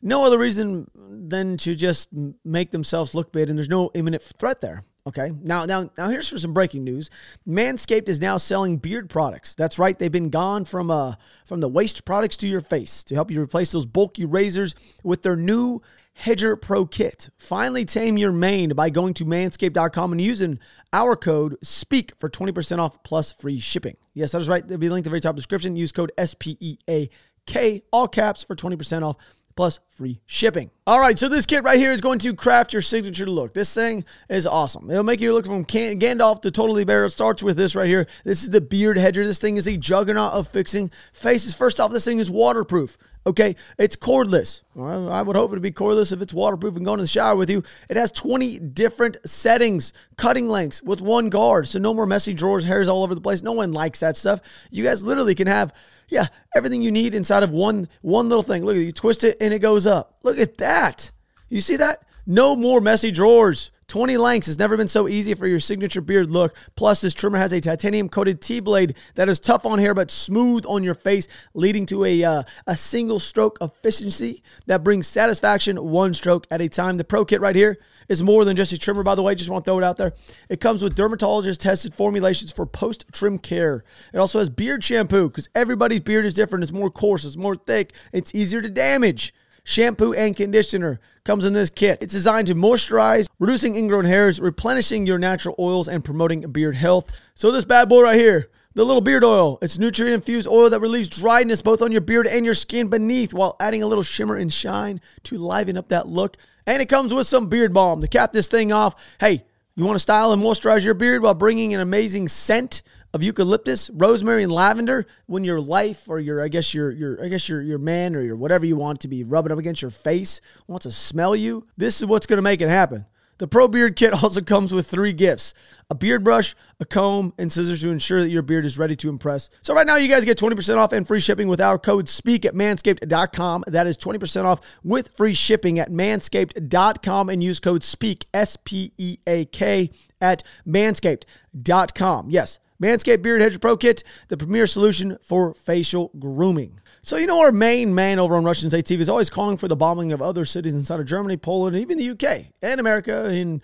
no 0.00 0.24
other 0.24 0.38
reason 0.38 0.90
than 0.94 1.56
to 1.58 1.74
just 1.74 2.08
make 2.44 2.70
themselves 2.70 3.14
look 3.14 3.32
bad, 3.32 3.48
and 3.48 3.58
there's 3.58 3.68
no 3.68 3.90
imminent 3.94 4.22
threat 4.22 4.60
there. 4.60 4.84
Okay. 5.10 5.32
Now, 5.42 5.64
now, 5.64 5.90
now 5.98 6.08
here's 6.08 6.28
for 6.28 6.38
some 6.38 6.52
breaking 6.52 6.84
news. 6.84 7.10
Manscaped 7.46 8.08
is 8.08 8.20
now 8.20 8.36
selling 8.36 8.76
beard 8.76 9.10
products. 9.10 9.56
That's 9.56 9.76
right. 9.76 9.98
They've 9.98 10.10
been 10.10 10.30
gone 10.30 10.64
from 10.64 10.88
uh 10.88 11.14
from 11.44 11.58
the 11.58 11.68
waste 11.68 12.04
products 12.04 12.36
to 12.38 12.46
your 12.46 12.60
face 12.60 13.02
to 13.04 13.16
help 13.16 13.28
you 13.28 13.42
replace 13.42 13.72
those 13.72 13.86
bulky 13.86 14.24
razors 14.24 14.76
with 15.02 15.22
their 15.22 15.34
new 15.34 15.82
Hedger 16.12 16.54
Pro 16.54 16.86
Kit. 16.86 17.28
Finally 17.38 17.86
tame 17.86 18.18
your 18.18 18.30
mane 18.30 18.70
by 18.70 18.88
going 18.88 19.14
to 19.14 19.24
manscaped.com 19.24 20.12
and 20.12 20.20
using 20.20 20.60
our 20.92 21.16
code 21.16 21.56
SPEAK 21.60 22.12
for 22.16 22.30
20% 22.30 22.78
off 22.78 23.02
plus 23.02 23.32
free 23.32 23.58
shipping. 23.58 23.96
Yes, 24.14 24.30
that 24.30 24.40
is 24.40 24.48
right. 24.48 24.64
There'll 24.64 24.78
be 24.78 24.86
a 24.86 24.90
link 24.90 25.00
in 25.00 25.04
the 25.04 25.10
very 25.10 25.20
top 25.20 25.34
description. 25.34 25.74
Use 25.74 25.90
code 25.90 26.12
SPEAK, 26.18 27.82
all 27.90 28.06
caps 28.06 28.44
for 28.44 28.54
20% 28.54 29.02
off 29.02 29.16
plus 29.60 29.78
free 29.90 30.18
shipping. 30.24 30.70
All 30.86 30.98
right, 30.98 31.18
so 31.18 31.28
this 31.28 31.44
kit 31.44 31.64
right 31.64 31.78
here 31.78 31.92
is 31.92 32.00
going 32.00 32.18
to 32.20 32.32
craft 32.32 32.72
your 32.72 32.80
signature 32.80 33.26
look. 33.26 33.52
This 33.52 33.74
thing 33.74 34.06
is 34.30 34.46
awesome. 34.46 34.90
It'll 34.90 35.02
make 35.02 35.20
you 35.20 35.34
look 35.34 35.44
from 35.44 35.66
Gandalf 35.66 36.40
to 36.40 36.50
totally 36.50 36.86
bear. 36.86 37.04
It 37.04 37.10
starts 37.10 37.42
with 37.42 37.58
this 37.58 37.76
right 37.76 37.86
here. 37.86 38.06
This 38.24 38.42
is 38.42 38.48
the 38.48 38.62
beard 38.62 38.96
hedger. 38.96 39.26
This 39.26 39.38
thing 39.38 39.58
is 39.58 39.66
a 39.66 39.76
juggernaut 39.76 40.32
of 40.32 40.48
fixing 40.48 40.90
faces. 41.12 41.54
First 41.54 41.78
off, 41.78 41.92
this 41.92 42.06
thing 42.06 42.20
is 42.20 42.30
waterproof. 42.30 42.96
Okay, 43.26 43.54
it's 43.78 43.96
cordless. 43.96 44.62
Well, 44.74 45.12
I 45.12 45.20
would 45.20 45.36
hope 45.36 45.50
it'd 45.50 45.62
be 45.62 45.70
cordless 45.70 46.10
if 46.12 46.22
it's 46.22 46.32
waterproof 46.32 46.76
and 46.76 46.84
going 46.84 46.96
to 46.98 47.02
the 47.02 47.08
shower 47.08 47.36
with 47.36 47.50
you. 47.50 47.62
It 47.90 47.98
has 47.98 48.10
20 48.12 48.58
different 48.58 49.18
settings, 49.26 49.92
cutting 50.16 50.48
lengths 50.48 50.82
with 50.82 51.02
one 51.02 51.28
guard. 51.28 51.68
So 51.68 51.78
no 51.78 51.92
more 51.92 52.06
messy 52.06 52.32
drawers, 52.32 52.64
hairs 52.64 52.88
all 52.88 53.02
over 53.02 53.14
the 53.14 53.20
place. 53.20 53.42
No 53.42 53.52
one 53.52 53.72
likes 53.72 54.00
that 54.00 54.16
stuff. 54.16 54.40
You 54.70 54.82
guys 54.84 55.02
literally 55.02 55.34
can 55.34 55.48
have 55.48 55.74
yeah, 56.10 56.26
everything 56.54 56.82
you 56.82 56.90
need 56.90 57.14
inside 57.14 57.42
of 57.42 57.50
one 57.50 57.88
one 58.02 58.28
little 58.28 58.42
thing. 58.42 58.64
Look, 58.64 58.76
at 58.76 58.82
you 58.82 58.92
twist 58.92 59.24
it 59.24 59.36
and 59.40 59.54
it 59.54 59.60
goes 59.60 59.86
up. 59.86 60.18
Look 60.22 60.38
at 60.38 60.58
that. 60.58 61.10
You 61.48 61.60
see 61.60 61.76
that? 61.76 62.02
No 62.30 62.54
more 62.54 62.80
messy 62.80 63.10
drawers. 63.10 63.72
20 63.88 64.16
lengths 64.16 64.46
has 64.46 64.56
never 64.56 64.76
been 64.76 64.86
so 64.86 65.08
easy 65.08 65.34
for 65.34 65.48
your 65.48 65.58
signature 65.58 66.00
beard 66.00 66.30
look. 66.30 66.54
Plus, 66.76 67.00
this 67.00 67.12
trimmer 67.12 67.38
has 67.38 67.50
a 67.50 67.60
titanium 67.60 68.08
coated 68.08 68.40
T 68.40 68.60
blade 68.60 68.94
that 69.16 69.28
is 69.28 69.40
tough 69.40 69.66
on 69.66 69.80
hair 69.80 69.94
but 69.94 70.12
smooth 70.12 70.64
on 70.68 70.84
your 70.84 70.94
face, 70.94 71.26
leading 71.54 71.86
to 71.86 72.04
a, 72.04 72.22
uh, 72.22 72.42
a 72.68 72.76
single 72.76 73.18
stroke 73.18 73.58
efficiency 73.60 74.44
that 74.66 74.84
brings 74.84 75.08
satisfaction 75.08 75.90
one 75.90 76.14
stroke 76.14 76.46
at 76.52 76.60
a 76.60 76.68
time. 76.68 76.98
The 76.98 77.02
Pro 77.02 77.24
Kit 77.24 77.40
right 77.40 77.56
here 77.56 77.78
is 78.08 78.22
more 78.22 78.44
than 78.44 78.54
just 78.54 78.70
a 78.70 78.78
trimmer, 78.78 79.02
by 79.02 79.16
the 79.16 79.22
way. 79.22 79.34
Just 79.34 79.50
want 79.50 79.64
to 79.64 79.68
throw 79.68 79.78
it 79.78 79.84
out 79.84 79.96
there. 79.96 80.12
It 80.48 80.60
comes 80.60 80.84
with 80.84 80.94
dermatologist 80.94 81.60
tested 81.60 81.94
formulations 81.94 82.52
for 82.52 82.64
post 82.64 83.06
trim 83.10 83.38
care. 83.38 83.82
It 84.14 84.18
also 84.18 84.38
has 84.38 84.50
beard 84.50 84.84
shampoo 84.84 85.30
because 85.30 85.48
everybody's 85.52 85.98
beard 85.98 86.24
is 86.24 86.34
different. 86.34 86.62
It's 86.62 86.70
more 86.70 86.92
coarse, 86.92 87.24
it's 87.24 87.36
more 87.36 87.56
thick, 87.56 87.92
it's 88.12 88.32
easier 88.36 88.62
to 88.62 88.70
damage 88.70 89.34
shampoo, 89.70 90.12
and 90.12 90.36
conditioner 90.36 91.00
comes 91.24 91.44
in 91.44 91.52
this 91.52 91.70
kit. 91.70 92.02
It's 92.02 92.12
designed 92.12 92.48
to 92.48 92.54
moisturize, 92.54 93.28
reducing 93.38 93.76
ingrown 93.76 94.04
hairs, 94.04 94.40
replenishing 94.40 95.06
your 95.06 95.18
natural 95.18 95.54
oils, 95.58 95.88
and 95.88 96.04
promoting 96.04 96.40
beard 96.50 96.74
health. 96.74 97.10
So 97.34 97.52
this 97.52 97.64
bad 97.64 97.88
boy 97.88 98.02
right 98.02 98.18
here, 98.18 98.50
the 98.74 98.84
little 98.84 99.00
beard 99.00 99.24
oil. 99.24 99.58
It's 99.62 99.78
nutrient 99.78 100.14
infused 100.14 100.48
oil 100.48 100.70
that 100.70 100.80
relieves 100.80 101.08
dryness 101.08 101.62
both 101.62 101.82
on 101.82 101.92
your 101.92 102.00
beard 102.00 102.26
and 102.26 102.44
your 102.44 102.54
skin 102.54 102.88
beneath 102.88 103.32
while 103.32 103.56
adding 103.60 103.82
a 103.82 103.86
little 103.86 104.02
shimmer 104.02 104.36
and 104.36 104.52
shine 104.52 105.00
to 105.24 105.36
liven 105.36 105.76
up 105.76 105.88
that 105.88 106.08
look. 106.08 106.36
And 106.66 106.82
it 106.82 106.88
comes 106.88 107.12
with 107.12 107.26
some 107.26 107.48
beard 107.48 107.72
balm 107.72 108.00
to 108.00 108.08
cap 108.08 108.32
this 108.32 108.48
thing 108.48 108.72
off. 108.72 109.16
Hey, 109.18 109.44
you 109.76 109.84
want 109.84 109.96
to 109.96 110.00
style 110.00 110.32
and 110.32 110.42
moisturize 110.42 110.84
your 110.84 110.94
beard 110.94 111.22
while 111.22 111.34
bringing 111.34 111.74
an 111.74 111.80
amazing 111.80 112.28
scent 112.28 112.82
of 113.12 113.22
eucalyptus, 113.22 113.90
rosemary, 113.90 114.42
and 114.42 114.52
lavender 114.52 115.06
when 115.26 115.44
your 115.44 115.60
life 115.60 116.08
or 116.08 116.18
your 116.18 116.42
I 116.42 116.48
guess 116.48 116.72
your 116.74 116.90
your 116.90 117.22
I 117.22 117.28
guess 117.28 117.48
your 117.48 117.60
your 117.60 117.78
man 117.78 118.14
or 118.14 118.22
your 118.22 118.36
whatever 118.36 118.66
you 118.66 118.76
want 118.76 119.00
to 119.00 119.08
be 119.08 119.24
rubbing 119.24 119.52
up 119.52 119.58
against 119.58 119.82
your 119.82 119.90
face 119.90 120.40
wants 120.66 120.84
to 120.84 120.92
smell 120.92 121.34
you. 121.34 121.66
This 121.76 122.00
is 122.00 122.06
what's 122.06 122.26
going 122.26 122.38
to 122.38 122.42
make 122.42 122.60
it 122.60 122.68
happen. 122.68 123.06
The 123.40 123.48
Pro 123.48 123.68
Beard 123.68 123.96
Kit 123.96 124.12
also 124.22 124.42
comes 124.42 124.72
with 124.72 124.86
three 124.86 125.14
gifts 125.14 125.54
a 125.88 125.94
beard 125.94 126.22
brush, 126.22 126.54
a 126.78 126.84
comb, 126.84 127.32
and 127.38 127.50
scissors 127.50 127.80
to 127.80 127.88
ensure 127.88 128.22
that 128.22 128.28
your 128.28 128.42
beard 128.42 128.64
is 128.66 128.78
ready 128.78 128.94
to 128.96 129.08
impress. 129.08 129.48
So, 129.62 129.74
right 129.74 129.86
now, 129.86 129.96
you 129.96 130.08
guys 130.08 130.26
get 130.26 130.38
20% 130.38 130.76
off 130.76 130.92
and 130.92 131.06
free 131.06 131.18
shipping 131.20 131.48
with 131.48 131.60
our 131.60 131.78
code 131.78 132.08
SPEAK 132.08 132.44
at 132.44 132.54
manscaped.com. 132.54 133.64
That 133.66 133.86
is 133.86 133.96
20% 133.96 134.44
off 134.44 134.60
with 134.84 135.16
free 135.16 135.32
shipping 135.32 135.78
at 135.78 135.90
manscaped.com 135.90 137.28
and 137.30 137.42
use 137.42 137.58
code 137.60 137.82
SPEAK, 137.82 138.26
S 138.34 138.56
P 138.62 138.92
E 138.98 139.18
A 139.26 139.46
K, 139.46 139.90
at 140.20 140.44
manscaped.com. 140.68 142.30
Yes, 142.30 142.58
Manscaped 142.80 143.22
Beard 143.22 143.42
Hedge 143.42 143.60
Pro 143.60 143.76
Kit, 143.76 144.02
the 144.28 144.36
premier 144.36 144.66
solution 144.66 145.18
for 145.22 145.54
facial 145.54 146.10
grooming. 146.18 146.80
So, 147.02 147.16
you 147.16 147.26
know, 147.26 147.40
our 147.40 147.52
main 147.52 147.94
man 147.94 148.18
over 148.18 148.36
on 148.36 148.44
Russian 148.44 148.70
State 148.70 148.86
TV 148.86 149.00
is 149.00 149.08
always 149.08 149.30
calling 149.30 149.56
for 149.56 149.68
the 149.68 149.76
bombing 149.76 150.12
of 150.12 150.22
other 150.22 150.44
cities 150.44 150.74
inside 150.74 151.00
of 151.00 151.06
Germany, 151.06 151.36
Poland, 151.36 151.76
and 151.76 151.82
even 151.82 151.98
the 151.98 152.10
UK 152.10 152.46
and 152.62 152.80
America. 152.80 153.26
And 153.26 153.60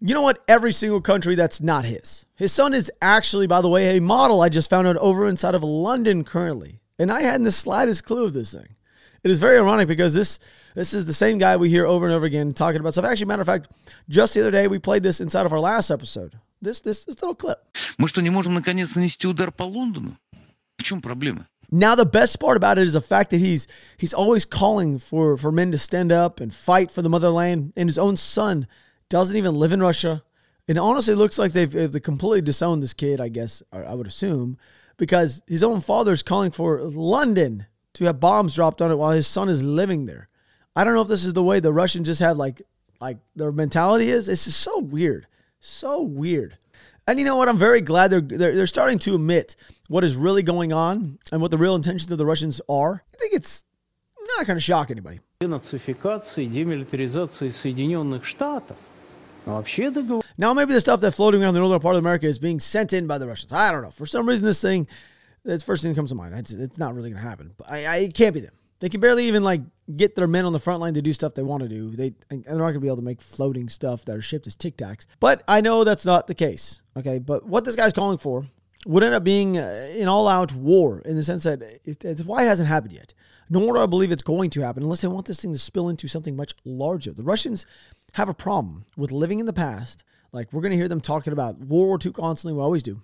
you 0.00 0.14
know 0.14 0.22
what? 0.22 0.42
Every 0.48 0.72
single 0.72 1.00
country 1.00 1.34
that's 1.34 1.60
not 1.60 1.84
his. 1.84 2.26
His 2.34 2.52
son 2.52 2.74
is 2.74 2.90
actually, 3.00 3.46
by 3.46 3.60
the 3.60 3.68
way, 3.68 3.96
a 3.96 4.00
model 4.00 4.40
I 4.40 4.48
just 4.48 4.70
found 4.70 4.86
out 4.86 4.96
over 4.96 5.26
inside 5.26 5.54
of 5.54 5.62
London 5.62 6.24
currently. 6.24 6.80
And 6.98 7.10
I 7.10 7.22
hadn't 7.22 7.44
the 7.44 7.52
slightest 7.52 8.04
clue 8.04 8.24
of 8.24 8.34
this 8.34 8.52
thing. 8.52 8.76
it 9.22 9.30
is 9.30 9.38
very 9.38 9.58
ironic 9.58 9.88
because 9.88 10.14
this 10.14 10.38
this 10.74 10.92
is 10.92 11.06
the 11.06 11.14
same 11.14 11.38
guy 11.38 11.56
we 11.56 11.70
hear 11.70 11.86
over 11.86 12.04
and 12.04 12.14
over 12.14 12.26
again 12.26 12.52
talking 12.52 12.80
about 12.80 12.92
stuff. 12.92 13.04
Actually, 13.04 13.26
matter 13.26 13.42
of 13.42 13.46
fact, 13.46 13.68
just 14.08 14.34
the 14.34 14.40
other 14.40 14.50
day 14.50 14.66
we 14.66 14.78
played 14.78 15.02
this 15.02 15.20
inside 15.20 15.46
of 15.46 15.52
our 15.52 15.60
last 15.60 15.90
episode 15.90 16.38
This 16.63 16.81
this 16.81 17.05
this 17.05 17.21
little 17.21 17.35
clip. 17.35 17.59
Мы 17.97 18.07
что, 18.07 18.21
не 18.21 18.29
можем 18.29 18.53
наконец 18.53 18.95
нанести 18.95 19.27
удар 19.27 19.51
по 19.51 19.63
Лондону? 19.63 20.17
В 20.77 20.83
чем 20.83 21.01
проблема? 21.01 21.47
Now 21.71 21.95
the 21.95 22.05
best 22.05 22.39
part 22.39 22.57
about 22.57 22.79
it 22.79 22.87
is 22.87 22.93
the 22.93 23.01
fact 23.01 23.29
that 23.31 23.39
he's 23.39 23.67
he's 23.97 24.13
always 24.13 24.45
calling 24.45 24.97
for 24.97 25.37
for 25.37 25.51
men 25.51 25.71
to 25.71 25.77
stand 25.77 26.11
up 26.11 26.39
and 26.39 26.53
fight 26.53 26.91
for 26.91 27.01
the 27.01 27.09
motherland, 27.09 27.73
and 27.75 27.87
his 27.87 27.97
own 27.97 28.17
son 28.17 28.67
doesn't 29.09 29.35
even 29.35 29.55
live 29.55 29.71
in 29.71 29.81
Russia. 29.81 30.23
It 30.67 30.77
honestly 30.77 31.15
looks 31.15 31.39
like 31.39 31.51
they've, 31.53 31.71
they've 31.71 32.01
completely 32.01 32.41
disowned 32.41 32.83
this 32.83 32.93
kid. 32.93 33.19
I 33.19 33.29
guess 33.29 33.63
I 33.71 33.95
would 33.95 34.07
assume 34.07 34.57
because 34.97 35.41
his 35.47 35.63
own 35.63 35.81
father's 35.81 36.21
calling 36.21 36.51
for 36.51 36.81
London 36.81 37.65
to 37.93 38.05
have 38.05 38.19
bombs 38.19 38.53
dropped 38.55 38.81
on 38.81 38.91
it 38.91 38.95
while 38.95 39.11
his 39.11 39.25
son 39.25 39.49
is 39.49 39.63
living 39.63 40.05
there. 40.05 40.29
I 40.75 40.83
don't 40.83 40.93
know 40.93 41.01
if 41.01 41.07
this 41.07 41.25
is 41.25 41.33
the 41.33 41.43
way 41.43 41.59
the 41.59 41.73
Russians 41.73 42.07
just 42.07 42.19
have 42.19 42.37
like 42.37 42.61
like 43.01 43.17
their 43.35 43.51
mentality 43.51 44.09
is. 44.09 44.29
It's 44.29 44.45
just 44.45 44.59
so 44.59 44.79
weird, 44.79 45.27
so 45.63 46.01
weird. 46.01 46.57
And 47.07 47.17
you 47.19 47.25
know 47.25 47.35
what? 47.35 47.49
I'm 47.49 47.57
very 47.57 47.81
glad 47.81 48.09
they're, 48.09 48.21
they're 48.21 48.55
they're 48.55 48.67
starting 48.67 48.99
to 48.99 49.15
admit 49.15 49.55
what 49.87 50.03
is 50.03 50.15
really 50.15 50.43
going 50.43 50.71
on 50.71 51.17
and 51.31 51.41
what 51.41 51.51
the 51.51 51.57
real 51.57 51.75
intentions 51.75 52.11
of 52.11 52.17
the 52.17 52.25
Russians 52.25 52.61
are. 52.69 53.03
I 53.13 53.17
think 53.17 53.33
it's 53.33 53.65
not 54.37 54.45
going 54.45 54.57
to 54.57 54.61
shock 54.61 54.91
anybody. 54.91 55.19
денацификации, 55.41 56.45
демилитаризации 56.47 57.49
Соединенных 57.49 58.25
Штатов. 58.25 58.75
Но 59.45 59.55
вообще 59.55 59.89
договор... 59.89 60.21
Now 60.37 60.53
maybe 60.53 60.73
the 60.73 60.81
stuff 60.81 60.99
that's 60.99 61.15
floating 61.15 61.41
around 61.41 61.53
the 61.53 61.61
northern 61.61 61.79
part 61.79 61.95
of 61.95 61.99
America 61.99 62.27
is 62.27 62.37
being 62.37 62.59
sent 62.59 62.93
in 62.93 63.07
by 63.07 63.17
the 63.17 63.27
Russians. 63.27 63.53
I 63.53 63.71
don't 63.71 63.81
know. 63.81 63.91
For 63.91 64.05
some 64.05 64.27
reason, 64.27 64.45
this 64.45 64.61
thing, 64.61 64.87
that's 65.43 65.63
the 65.63 65.65
first 65.65 65.81
thing 65.81 65.93
that 65.93 65.95
comes 65.95 66.09
to 66.09 66.15
mind. 66.15 66.35
It's, 66.35 66.51
it's 66.51 66.77
not 66.77 66.93
really 66.93 67.09
going 67.09 67.23
to 67.23 67.27
happen. 67.27 67.53
But 67.57 67.69
I, 67.71 67.85
I, 67.85 67.95
it 67.97 68.13
can't 68.13 68.33
be 68.33 68.41
them. 68.41 68.53
They 68.84 68.90
can 68.90 69.00
barely 69.00 69.24
even 69.24 69.42
like 69.42 69.62
get 69.96 70.14
their 70.14 70.26
men 70.26 70.44
on 70.44 70.52
the 70.52 70.58
front 70.58 70.82
line 70.82 70.92
to 70.92 71.00
do 71.00 71.14
stuff 71.14 71.32
they 71.32 71.42
want 71.42 71.62
to 71.62 71.70
do. 71.70 71.96
They 71.96 72.12
they're 72.28 72.42
not 72.44 72.58
going 72.58 72.74
to 72.74 72.80
be 72.80 72.88
able 72.88 72.98
to 72.98 73.02
make 73.02 73.22
floating 73.22 73.70
stuff 73.70 74.04
that 74.04 74.14
are 74.14 74.20
shipped 74.20 74.46
as 74.46 74.54
Tic 74.54 74.76
Tacs. 74.76 75.06
But 75.20 75.42
I 75.48 75.62
know 75.62 75.84
that's 75.84 76.04
not 76.04 76.26
the 76.26 76.34
case. 76.34 76.82
Okay, 76.94 77.18
but 77.18 77.46
what 77.46 77.64
this 77.64 77.76
guy's 77.76 77.94
calling 77.94 78.18
for 78.18 78.46
would 78.84 79.02
end 79.02 79.14
up 79.14 79.24
being 79.24 79.56
uh, 79.56 79.88
an 79.98 80.06
all-out 80.06 80.52
war 80.52 81.00
in 81.06 81.16
the 81.16 81.22
sense 81.22 81.44
that 81.44 81.62
it, 81.62 82.04
it's 82.04 82.24
why 82.24 82.44
it 82.44 82.48
hasn't 82.48 82.68
happened 82.68 82.92
yet. 82.92 83.14
Nor 83.48 83.72
do 83.72 83.80
I 83.80 83.86
believe 83.86 84.12
it's 84.12 84.22
going 84.22 84.50
to 84.50 84.60
happen 84.60 84.82
unless 84.82 85.00
they 85.00 85.08
want 85.08 85.24
this 85.24 85.40
thing 85.40 85.54
to 85.54 85.58
spill 85.58 85.88
into 85.88 86.06
something 86.06 86.36
much 86.36 86.52
larger. 86.66 87.14
The 87.14 87.22
Russians 87.22 87.64
have 88.12 88.28
a 88.28 88.34
problem 88.34 88.84
with 88.98 89.12
living 89.12 89.40
in 89.40 89.46
the 89.46 89.54
past. 89.54 90.04
Like 90.30 90.52
we're 90.52 90.60
going 90.60 90.72
to 90.72 90.76
hear 90.76 90.88
them 90.88 91.00
talking 91.00 91.32
about 91.32 91.58
World 91.58 91.86
War 91.86 91.98
II 92.04 92.12
constantly. 92.12 92.54
We 92.54 92.62
always 92.62 92.82
do. 92.82 93.00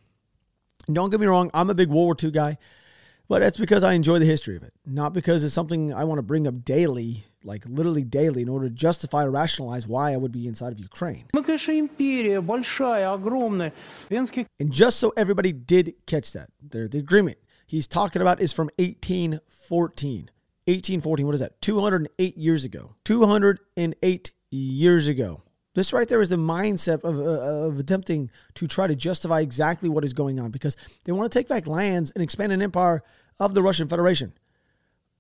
Don't 0.92 1.08
get 1.08 1.20
me 1.20 1.26
wrong, 1.26 1.50
I'm 1.54 1.70
a 1.70 1.74
big 1.74 1.88
World 1.88 2.04
War 2.04 2.16
II 2.22 2.32
guy. 2.32 2.58
But 3.30 3.42
that's 3.42 3.58
because 3.58 3.84
I 3.84 3.92
enjoy 3.92 4.18
the 4.18 4.24
history 4.24 4.56
of 4.56 4.64
it, 4.64 4.72
not 4.84 5.12
because 5.12 5.44
it's 5.44 5.54
something 5.54 5.94
I 5.94 6.02
want 6.02 6.18
to 6.18 6.22
bring 6.22 6.48
up 6.48 6.64
daily, 6.64 7.22
like 7.44 7.62
literally 7.64 8.02
daily, 8.02 8.42
in 8.42 8.48
order 8.48 8.68
to 8.68 8.74
justify 8.74 9.24
or 9.24 9.30
rationalize 9.30 9.86
why 9.86 10.12
I 10.12 10.16
would 10.16 10.32
be 10.32 10.48
inside 10.48 10.72
of 10.72 10.80
Ukraine. 10.80 11.26
And 14.58 14.72
just 14.72 14.98
so 14.98 15.12
everybody 15.16 15.52
did 15.52 15.94
catch 16.06 16.32
that, 16.32 16.50
the, 16.60 16.90
agreement 16.98 17.38
he's 17.68 17.86
talking 17.86 18.20
about 18.20 18.40
is 18.40 18.52
from 18.52 18.68
1814. 18.80 20.30
1814, 20.64 21.24
what 21.24 21.34
is 21.34 21.40
that? 21.40 21.62
208 21.62 22.36
years 22.36 22.64
ago. 22.64 22.96
208 23.04 24.32
years 24.50 25.06
ago. 25.06 25.42
This 25.79 25.91
right 25.91 26.07
there 26.07 26.21
is 26.21 26.29
the 26.29 26.37
mindset 26.37 27.03
of, 27.03 27.19
uh, 27.19 27.67
of 27.67 27.79
attempting 27.79 28.31
to 28.55 28.65
try 28.65 28.87
to 28.87 28.95
justify 28.95 29.41
exactly 29.41 29.89
what 29.89 30.05
is 30.05 30.13
going 30.13 30.39
on 30.39 30.49
because 30.49 30.77
they 31.03 31.11
want 31.11 31.29
to 31.29 31.37
take 31.37 31.49
back 31.49 31.67
lands 31.67 32.11
and 32.11 32.23
expand 32.23 32.53
an 32.53 32.61
empire 32.61 33.03
of 33.39 33.53
the 33.53 33.61
Russian 33.61 33.89
Federation. 33.89 34.33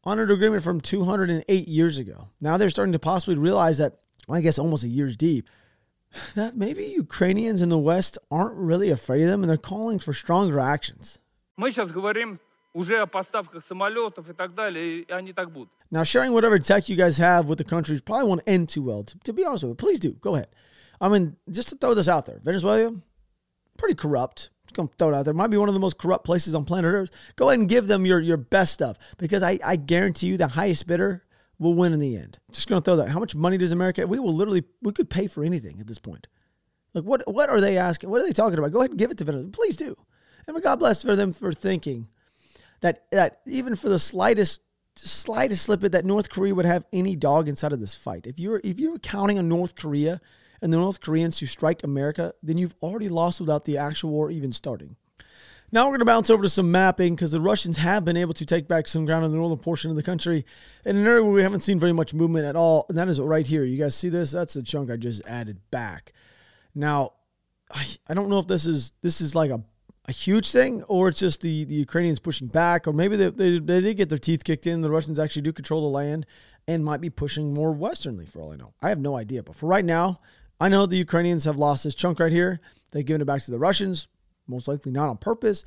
Under 0.05 0.23
an 0.23 0.31
agreement 0.31 0.63
from 0.63 0.79
208 0.79 1.67
years 1.67 1.97
ago. 1.97 2.29
Now 2.39 2.57
they're 2.57 2.69
starting 2.69 2.93
to 2.93 2.99
possibly 2.99 3.35
realize 3.37 3.79
that, 3.79 3.97
well, 4.27 4.37
I 4.37 4.41
guess 4.41 4.57
almost 4.57 4.85
a 4.85 4.87
year's 4.87 5.17
deep, 5.17 5.49
that 6.35 6.55
maybe 6.55 6.85
Ukrainians 6.85 7.61
in 7.61 7.67
the 7.67 7.77
West 7.77 8.17
aren't 8.31 8.55
really 8.55 8.89
afraid 8.91 9.23
of 9.23 9.29
them 9.29 9.43
and 9.43 9.49
they're 9.49 9.57
calling 9.57 9.99
for 9.99 10.13
stronger 10.13 10.59
actions. 10.59 11.19
Мы 11.57 11.71
сейчас 11.71 11.91
говорим 11.91 12.39
уже 12.73 12.99
о 12.99 13.07
поставках 13.07 13.63
самолетов 13.63 14.29
и 14.29 14.33
так 14.33 14.53
далее, 14.53 15.01
и 15.01 15.11
они 15.11 15.33
так 15.33 15.51
будут. 15.51 15.69
Now, 15.91 16.03
sharing 16.03 16.33
whatever 16.33 16.59
tech 16.59 16.89
you 16.89 16.95
guys 16.95 17.17
have 17.17 17.47
with 17.47 17.57
the 17.57 17.63
countries 17.63 18.01
probably 18.01 18.27
won't 18.27 18.41
end 18.45 18.67
too 18.67 18.83
well. 18.83 19.03
To, 19.03 19.17
to 19.19 19.33
be 19.33 19.45
honest 19.45 19.63
with 19.63 19.71
you, 19.71 19.75
please 19.75 19.99
do. 19.99 20.13
Go 20.19 20.35
ahead. 20.35 20.49
I 20.99 21.07
mean, 21.07 21.37
just 21.49 21.69
to 21.69 21.75
throw 21.75 21.93
this 21.93 22.09
out 22.09 22.25
there, 22.25 22.39
Venezuela, 22.43 22.93
pretty 23.77 23.95
corrupt. 23.95 24.49
Just 24.65 24.75
gonna 24.75 24.89
throw 24.97 25.09
it 25.09 25.15
out 25.15 25.25
there. 25.25 25.33
Might 25.33 25.51
be 25.51 25.57
one 25.57 25.69
of 25.69 25.73
the 25.73 25.79
most 25.79 25.97
corrupt 25.97 26.25
places 26.25 26.53
on 26.53 26.65
planet 26.65 26.93
Earth. 26.93 27.11
Go 27.35 27.49
ahead 27.49 27.59
and 27.59 27.69
give 27.69 27.87
them 27.87 28.05
your, 28.05 28.19
your 28.19 28.37
best 28.37 28.73
stuff 28.73 28.97
because 29.17 29.41
I, 29.43 29.59
I 29.63 29.75
guarantee 29.75 30.27
you 30.27 30.37
the 30.37 30.47
highest 30.49 30.87
bidder 30.87 31.23
will 31.59 31.75
win 31.75 31.93
in 31.93 31.99
the 31.99 32.17
end. 32.17 32.39
Just 32.51 32.67
gonna 32.67 32.81
throw 32.81 32.97
that. 32.97 33.09
How 33.09 33.19
much 33.19 33.35
money 33.35 33.57
does 33.57 33.71
America? 33.71 34.05
We 34.05 34.19
will 34.19 34.33
literally 34.33 34.63
we 34.81 34.91
could 34.91 35.09
pay 35.09 35.27
for 35.27 35.43
anything 35.43 35.79
at 35.79 35.87
this 35.87 35.99
point. 35.99 36.27
Like 36.93 37.03
what 37.03 37.21
what 37.31 37.49
are 37.49 37.61
they 37.61 37.77
asking? 37.77 38.09
What 38.09 38.21
are 38.21 38.25
they 38.25 38.33
talking 38.33 38.57
about? 38.57 38.71
Go 38.71 38.79
ahead 38.79 38.91
and 38.91 38.99
give 38.99 39.11
it 39.11 39.17
to 39.19 39.23
Venezuela. 39.23 39.51
Please 39.51 39.77
do. 39.77 39.95
And 40.47 40.61
God 40.61 40.79
bless 40.79 41.01
for 41.01 41.15
them 41.15 41.33
for 41.33 41.51
thinking 41.53 42.07
that 42.80 43.04
that 43.10 43.40
even 43.46 43.76
for 43.76 43.88
the 43.88 43.98
slightest 43.98 44.60
slightest 44.96 45.68
slippage 45.68 45.92
that 45.92 46.04
North 46.04 46.30
Korea 46.30 46.54
would 46.54 46.66
have 46.66 46.84
any 46.92 47.16
dog 47.16 47.48
inside 47.48 47.72
of 47.72 47.80
this 47.80 47.94
fight. 47.94 48.26
If 48.26 48.38
you're 48.38 48.60
if 48.64 48.78
you're 48.78 48.98
counting 48.98 49.38
on 49.38 49.48
North 49.48 49.74
Korea 49.74 50.20
and 50.62 50.72
the 50.72 50.78
North 50.78 51.00
Koreans 51.00 51.38
to 51.38 51.46
strike 51.46 51.82
America, 51.82 52.34
then 52.42 52.58
you've 52.58 52.74
already 52.82 53.08
lost 53.08 53.40
without 53.40 53.64
the 53.64 53.78
actual 53.78 54.10
war 54.10 54.30
even 54.30 54.52
starting. 54.52 54.96
Now 55.72 55.84
we're 55.84 55.92
going 55.92 56.00
to 56.00 56.04
bounce 56.04 56.30
over 56.30 56.42
to 56.42 56.48
some 56.48 56.72
mapping 56.72 57.14
because 57.14 57.30
the 57.30 57.40
Russians 57.40 57.76
have 57.76 58.04
been 58.04 58.16
able 58.16 58.34
to 58.34 58.44
take 58.44 58.66
back 58.66 58.88
some 58.88 59.04
ground 59.06 59.24
in 59.24 59.30
the 59.30 59.36
northern 59.36 59.58
portion 59.58 59.90
of 59.90 59.96
the 59.96 60.02
country 60.02 60.44
in 60.84 60.96
an 60.96 61.06
area 61.06 61.22
where 61.22 61.32
we 61.32 61.42
haven't 61.42 61.60
seen 61.60 61.78
very 61.78 61.92
much 61.92 62.12
movement 62.12 62.44
at 62.44 62.56
all, 62.56 62.86
and 62.88 62.98
that 62.98 63.08
is 63.08 63.20
right 63.20 63.46
here. 63.46 63.62
You 63.62 63.78
guys 63.78 63.94
see 63.94 64.08
this? 64.08 64.32
That's 64.32 64.54
the 64.54 64.64
chunk 64.64 64.90
I 64.90 64.96
just 64.96 65.22
added 65.26 65.60
back. 65.70 66.12
Now, 66.74 67.12
I, 67.72 67.86
I 68.08 68.14
don't 68.14 68.28
know 68.28 68.40
if 68.40 68.48
this 68.48 68.66
is 68.66 68.94
this 69.00 69.20
is 69.20 69.36
like 69.36 69.52
a 69.52 69.62
a 70.10 70.12
huge 70.12 70.50
thing, 70.50 70.82
or 70.88 71.06
it's 71.08 71.20
just 71.20 71.40
the, 71.40 71.64
the 71.64 71.76
Ukrainians 71.76 72.18
pushing 72.18 72.48
back, 72.48 72.88
or 72.88 72.92
maybe 72.92 73.14
they, 73.16 73.30
they, 73.30 73.60
they 73.60 73.80
did 73.80 73.96
get 73.96 74.08
their 74.08 74.18
teeth 74.18 74.42
kicked 74.42 74.66
in. 74.66 74.80
The 74.80 74.90
Russians 74.90 75.20
actually 75.20 75.42
do 75.42 75.52
control 75.52 75.82
the 75.82 75.96
land 75.96 76.26
and 76.66 76.84
might 76.84 77.00
be 77.00 77.10
pushing 77.10 77.54
more 77.54 77.70
westernly, 77.70 78.26
for 78.26 78.40
all 78.42 78.52
I 78.52 78.56
know. 78.56 78.74
I 78.82 78.88
have 78.88 78.98
no 78.98 79.16
idea. 79.16 79.44
But 79.44 79.54
for 79.54 79.66
right 79.66 79.84
now, 79.84 80.18
I 80.60 80.68
know 80.68 80.84
the 80.84 80.96
Ukrainians 80.96 81.44
have 81.44 81.56
lost 81.56 81.84
this 81.84 81.94
chunk 81.94 82.18
right 82.18 82.32
here. 82.32 82.60
They've 82.90 83.06
given 83.06 83.22
it 83.22 83.26
back 83.26 83.42
to 83.42 83.52
the 83.52 83.58
Russians, 83.58 84.08
most 84.48 84.66
likely 84.66 84.90
not 84.90 85.08
on 85.08 85.16
purpose. 85.16 85.64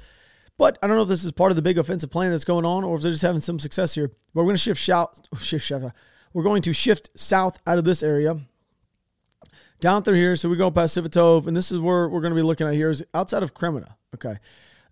But 0.58 0.78
I 0.84 0.88
don't 0.88 0.98
know 0.98 1.04
if 1.04 1.10
this 1.10 1.24
is 1.24 1.32
part 1.32 1.54
of 1.54 1.56
the 1.56 1.62
big 1.62 1.78
offensive 1.78 2.12
plan 2.12 2.30
that's 2.32 2.44
going 2.44 2.66
on, 2.66 2.84
or 2.84 2.98
if 2.98 3.02
they're 3.02 3.12
just 3.12 3.24
having 3.24 3.40
some 3.40 3.60
success 3.60 3.96
here. 3.96 4.10
But 4.10 4.42
we're 4.42 4.44
going 4.44 4.56
to 4.56 4.62
shift 4.62 4.82
shout, 4.82 5.26
shift, 5.40 5.66
shift. 5.66 5.86
We're 6.34 6.44
going 6.44 6.64
to 6.64 6.74
shift 6.74 7.12
south 7.16 7.60
out 7.66 7.78
of 7.78 7.86
this 7.86 8.04
area 8.04 8.36
down 9.84 10.02
through 10.02 10.16
here. 10.16 10.36
So 10.38 10.48
we 10.48 10.56
go 10.56 10.72
past 10.72 10.98
Svatove, 10.98 11.46
and 11.46 11.56
this 11.56 11.70
is 11.70 11.78
where 11.78 12.08
we're 12.08 12.22
going 12.22 12.32
to 12.32 12.36
be 12.36 12.42
looking 12.42 12.66
at 12.66 12.74
here 12.74 12.90
is 12.90 13.04
outside 13.14 13.44
of 13.44 13.54
Kreminna. 13.54 13.96
Okay. 14.16 14.38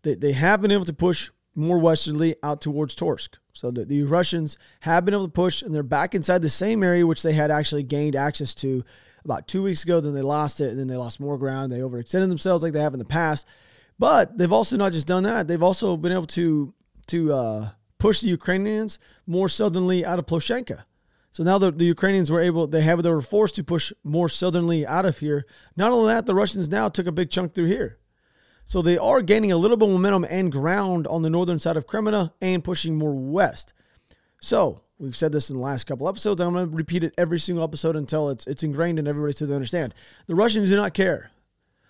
They, 0.03 0.15
they 0.15 0.33
have 0.33 0.61
been 0.61 0.71
able 0.71 0.85
to 0.85 0.93
push 0.93 1.31
more 1.55 1.79
westerly 1.79 2.35
out 2.43 2.59
towards 2.59 2.93
Torske. 2.95 3.35
So 3.53 3.71
the, 3.71 3.85
the 3.85 4.03
Russians 4.03 4.57
have 4.81 5.05
been 5.05 5.13
able 5.13 5.27
to 5.27 5.31
push, 5.31 5.61
and 5.61 5.73
they're 5.73 5.81
back 5.81 6.13
inside 6.13 6.41
the 6.41 6.49
same 6.49 6.83
area 6.83 7.07
which 7.07 7.23
they 7.23 7.31
had 7.31 7.51
actually 7.51 7.83
gained 7.83 8.17
access 8.17 8.53
to 8.55 8.83
about 9.23 9.47
two 9.47 9.63
weeks 9.63 9.83
ago. 9.83 10.01
Then 10.01 10.13
they 10.13 10.21
lost 10.21 10.59
it, 10.59 10.71
and 10.71 10.79
then 10.79 10.87
they 10.87 10.97
lost 10.97 11.21
more 11.21 11.37
ground. 11.37 11.71
They 11.71 11.79
overextended 11.79 12.27
themselves 12.27 12.61
like 12.61 12.73
they 12.73 12.81
have 12.81 12.93
in 12.93 12.99
the 12.99 13.05
past. 13.05 13.47
But 13.97 14.37
they've 14.37 14.51
also 14.51 14.75
not 14.75 14.91
just 14.91 15.07
done 15.07 15.23
that; 15.23 15.47
they've 15.47 15.63
also 15.63 15.95
been 15.95 16.11
able 16.11 16.27
to 16.27 16.73
to 17.07 17.33
uh, 17.33 17.69
push 17.97 18.19
the 18.19 18.29
Ukrainians 18.29 18.99
more 19.25 19.47
southernly 19.47 20.05
out 20.05 20.19
of 20.19 20.25
Ploshchanka. 20.25 20.83
So 21.31 21.43
now 21.43 21.57
the, 21.57 21.71
the 21.71 21.85
Ukrainians 21.85 22.29
were 22.29 22.41
able, 22.41 22.67
they 22.67 22.81
have, 22.81 23.01
they 23.03 23.09
were 23.09 23.21
forced 23.21 23.55
to 23.55 23.63
push 23.63 23.93
more 24.03 24.27
southernly 24.27 24.85
out 24.85 25.05
of 25.05 25.19
here. 25.19 25.45
Not 25.77 25.91
only 25.91 26.13
that, 26.13 26.25
the 26.25 26.35
Russians 26.35 26.69
now 26.69 26.89
took 26.89 27.07
a 27.07 27.11
big 27.11 27.29
chunk 27.31 27.53
through 27.53 27.67
here. 27.67 27.97
So 28.65 28.81
they 28.81 28.97
are 28.97 29.21
gaining 29.21 29.51
a 29.51 29.57
little 29.57 29.77
bit 29.77 29.87
of 29.87 29.93
momentum 29.93 30.25
and 30.29 30.51
ground 30.51 31.07
on 31.07 31.21
the 31.21 31.29
northern 31.29 31.59
side 31.59 31.77
of 31.77 31.87
Kreminna 31.87 32.33
and 32.41 32.63
pushing 32.63 32.97
more 32.97 33.13
west. 33.13 33.73
So 34.39 34.83
we've 34.99 35.15
said 35.15 35.31
this 35.31 35.49
in 35.49 35.55
the 35.55 35.61
last 35.61 35.85
couple 35.85 36.07
episodes. 36.07 36.41
I'm 36.41 36.53
going 36.53 36.69
to 36.69 36.75
repeat 36.75 37.03
it 37.03 37.13
every 37.17 37.39
single 37.39 37.63
episode 37.63 37.95
until 37.95 38.29
it's 38.29 38.45
it's 38.45 38.63
ingrained 38.63 38.99
in 38.99 39.07
everybody 39.07 39.33
they 39.45 39.53
understand. 39.53 39.93
The 40.27 40.35
Russians 40.35 40.69
do 40.69 40.75
not 40.75 40.93
care. 40.93 41.31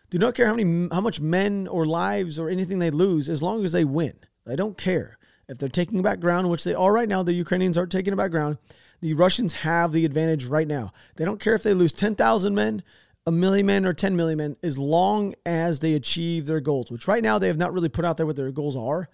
Do 0.09 0.17
not 0.17 0.35
care 0.35 0.45
how 0.45 0.53
many 0.53 0.87
how 0.91 1.01
much 1.01 1.19
men 1.19 1.67
or 1.67 1.85
lives 1.85 2.39
or 2.39 2.49
anything 2.49 2.79
they 2.79 2.91
lose 2.91 3.29
as 3.29 3.41
long 3.41 3.63
as 3.63 3.71
they 3.71 3.85
win. 3.85 4.13
They 4.45 4.55
don't 4.55 4.77
care. 4.77 5.17
If 5.47 5.57
they're 5.57 5.69
taking 5.69 6.01
back 6.01 6.19
ground, 6.19 6.49
which 6.49 6.63
they 6.63 6.73
are 6.73 6.93
right 6.93 7.09
now, 7.09 7.23
the 7.23 7.33
Ukrainians 7.33 7.77
are 7.77 7.85
taking 7.85 8.15
back 8.15 8.31
ground. 8.31 8.57
The 9.01 9.13
Russians 9.13 9.53
have 9.53 9.91
the 9.91 10.05
advantage 10.05 10.45
right 10.45 10.67
now. 10.67 10.93
They 11.15 11.25
don't 11.25 11.39
care 11.39 11.55
if 11.55 11.63
they 11.63 11.73
lose 11.73 11.91
10,000 11.91 12.53
men, 12.55 12.83
a 13.25 13.31
million 13.31 13.65
men, 13.65 13.85
or 13.85 13.93
10 13.93 14.15
million 14.15 14.37
men, 14.37 14.57
as 14.63 14.77
long 14.77 15.33
as 15.45 15.79
they 15.79 15.93
achieve 15.93 16.45
their 16.45 16.59
goals, 16.59 16.91
which 16.91 17.07
right 17.07 17.23
now 17.23 17.39
they 17.39 17.47
have 17.47 17.57
not 17.57 17.73
really 17.73 17.89
put 17.89 18.05
out 18.05 18.17
there 18.17 18.25
what 18.25 18.35
their 18.35 18.51
goals 18.51 18.75
are. 18.75 19.09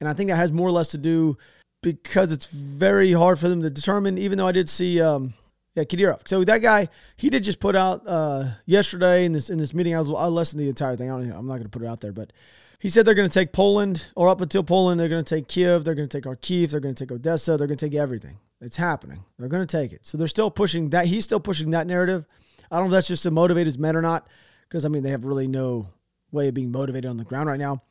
And 0.00 0.08
I 0.08 0.12
think 0.12 0.30
that 0.30 0.36
has 0.36 0.52
more 0.52 0.68
or 0.68 0.72
less 0.72 0.88
to 0.88 0.98
do 0.98 1.38
because 1.82 2.32
it's 2.32 2.46
very 2.46 3.12
hard 3.12 3.38
for 3.38 3.48
them 3.48 3.62
to 3.62 3.70
determine, 3.70 4.18
even 4.18 4.38
though 4.38 4.46
I 4.46 4.52
did 4.52 4.68
see. 4.68 5.00
Um, 5.00 5.34
yeah, 5.74 5.84
Kadyrov. 5.84 6.26
So 6.26 6.42
that 6.42 6.58
guy, 6.58 6.88
he 7.16 7.30
did 7.30 7.44
just 7.44 7.60
put 7.60 7.76
out 7.76 8.02
uh, 8.04 8.50
yesterday 8.66 9.24
in 9.24 9.30
this 9.30 9.48
in 9.48 9.58
this 9.58 9.72
meeting. 9.72 9.94
I 9.94 10.00
was 10.00 10.10
I 10.10 10.26
listened 10.26 10.58
to 10.58 10.64
the 10.64 10.70
entire 10.70 10.96
thing. 10.96 11.08
I 11.08 11.14
I'm 11.14 11.46
not 11.46 11.54
going 11.54 11.64
to 11.64 11.68
put 11.68 11.82
it 11.82 11.86
out 11.86 12.00
there, 12.00 12.10
but 12.10 12.32
he 12.80 12.88
said 12.88 13.04
they're 13.04 13.14
going 13.14 13.28
to 13.28 13.34
take 13.34 13.52
Poland, 13.52 14.08
or 14.16 14.28
up 14.28 14.40
until 14.40 14.62
Poland, 14.64 14.98
they're 14.98 15.08
going 15.08 15.24
to 15.24 15.34
take 15.34 15.46
Kiev, 15.48 15.84
they're 15.84 15.94
going 15.94 16.08
to 16.08 16.20
take 16.20 16.24
Kharkiv, 16.24 16.70
they're 16.70 16.80
going 16.80 16.94
to 16.94 17.04
take 17.04 17.12
Odessa, 17.12 17.56
they're 17.56 17.66
going 17.66 17.78
to 17.78 17.86
take 17.86 17.98
everything. 17.98 18.38
It's 18.60 18.76
happening. 18.76 19.24
They're 19.38 19.48
going 19.48 19.66
to 19.66 19.76
take 19.76 19.92
it. 19.92 20.06
So 20.06 20.18
they're 20.18 20.28
still 20.28 20.50
pushing 20.50 20.90
that. 20.90 21.06
He's 21.06 21.24
still 21.24 21.40
pushing 21.40 21.70
that 21.70 21.86
narrative. 21.86 22.26
I 22.70 22.76
don't 22.76 22.86
know 22.86 22.96
if 22.96 22.98
that's 22.98 23.08
just 23.08 23.22
to 23.22 23.30
motivate 23.30 23.66
his 23.66 23.78
men 23.78 23.96
or 23.96 24.02
not, 24.02 24.28
because 24.68 24.84
I 24.84 24.88
mean 24.88 25.02
they 25.02 25.10
have 25.10 25.24
really 25.24 25.48
no 25.48 25.88
way 26.32 26.48
of 26.48 26.54
being 26.54 26.70
motivated 26.70 27.08
on 27.08 27.16
the 27.16 27.24
ground 27.24 27.48
right 27.48 27.58
now. 27.58 27.82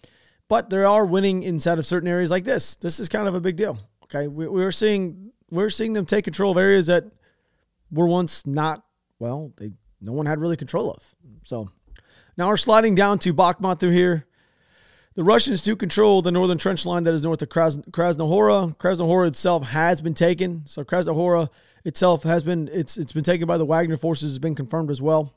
But 0.49 0.69
they 0.69 0.83
are 0.83 1.05
winning 1.05 1.43
inside 1.43 1.79
of 1.79 1.85
certain 1.85 2.07
areas 2.07 2.31
like 2.31 2.43
this. 2.43 2.75
This 2.75 2.99
is 2.99 3.09
kind 3.09 3.27
of 3.27 3.35
a 3.35 3.41
big 3.41 3.55
deal. 3.55 3.79
Okay, 4.03 4.27
we, 4.27 4.47
we're 4.47 4.71
seeing 4.71 5.31
we're 5.49 5.69
seeing 5.69 5.93
them 5.93 6.05
take 6.05 6.23
control 6.23 6.51
of 6.51 6.57
areas 6.57 6.87
that 6.87 7.05
were 7.91 8.07
once 8.07 8.45
not 8.45 8.83
well. 9.19 9.51
They 9.57 9.71
no 9.99 10.13
one 10.13 10.25
had 10.25 10.39
really 10.39 10.57
control 10.57 10.91
of. 10.91 11.15
So 11.43 11.69
now 12.37 12.49
we're 12.49 12.57
sliding 12.57 12.95
down 12.95 13.19
to 13.19 13.33
Bakhmut 13.33 13.79
through 13.79 13.91
here. 13.91 14.26
The 15.17 15.23
Russians 15.23 15.63
do 15.63 15.75
control 15.75 16.21
the 16.21 16.31
northern 16.31 16.59
trench 16.59 16.85
line 16.85 17.03
that 17.05 17.13
is 17.15 17.23
north 17.23 17.41
of 17.41 17.49
Kras- 17.49 17.83
Krasnohora. 17.89 18.77
Krasnohora 18.77 19.27
itself 19.27 19.65
has 19.69 19.99
been 19.99 20.13
taken. 20.13 20.61
So 20.67 20.83
Krasnohora 20.83 21.49
itself 21.83 22.21
has 22.21 22.43
been 22.43 22.69
it's 22.71 22.97
it's 22.97 23.13
been 23.13 23.23
taken 23.23 23.47
by 23.47 23.57
the 23.57 23.65
Wagner 23.65 23.97
forces. 23.97 24.29
Has 24.29 24.37
been 24.37 24.53
confirmed 24.53 24.91
as 24.91 25.01
well. 25.01 25.33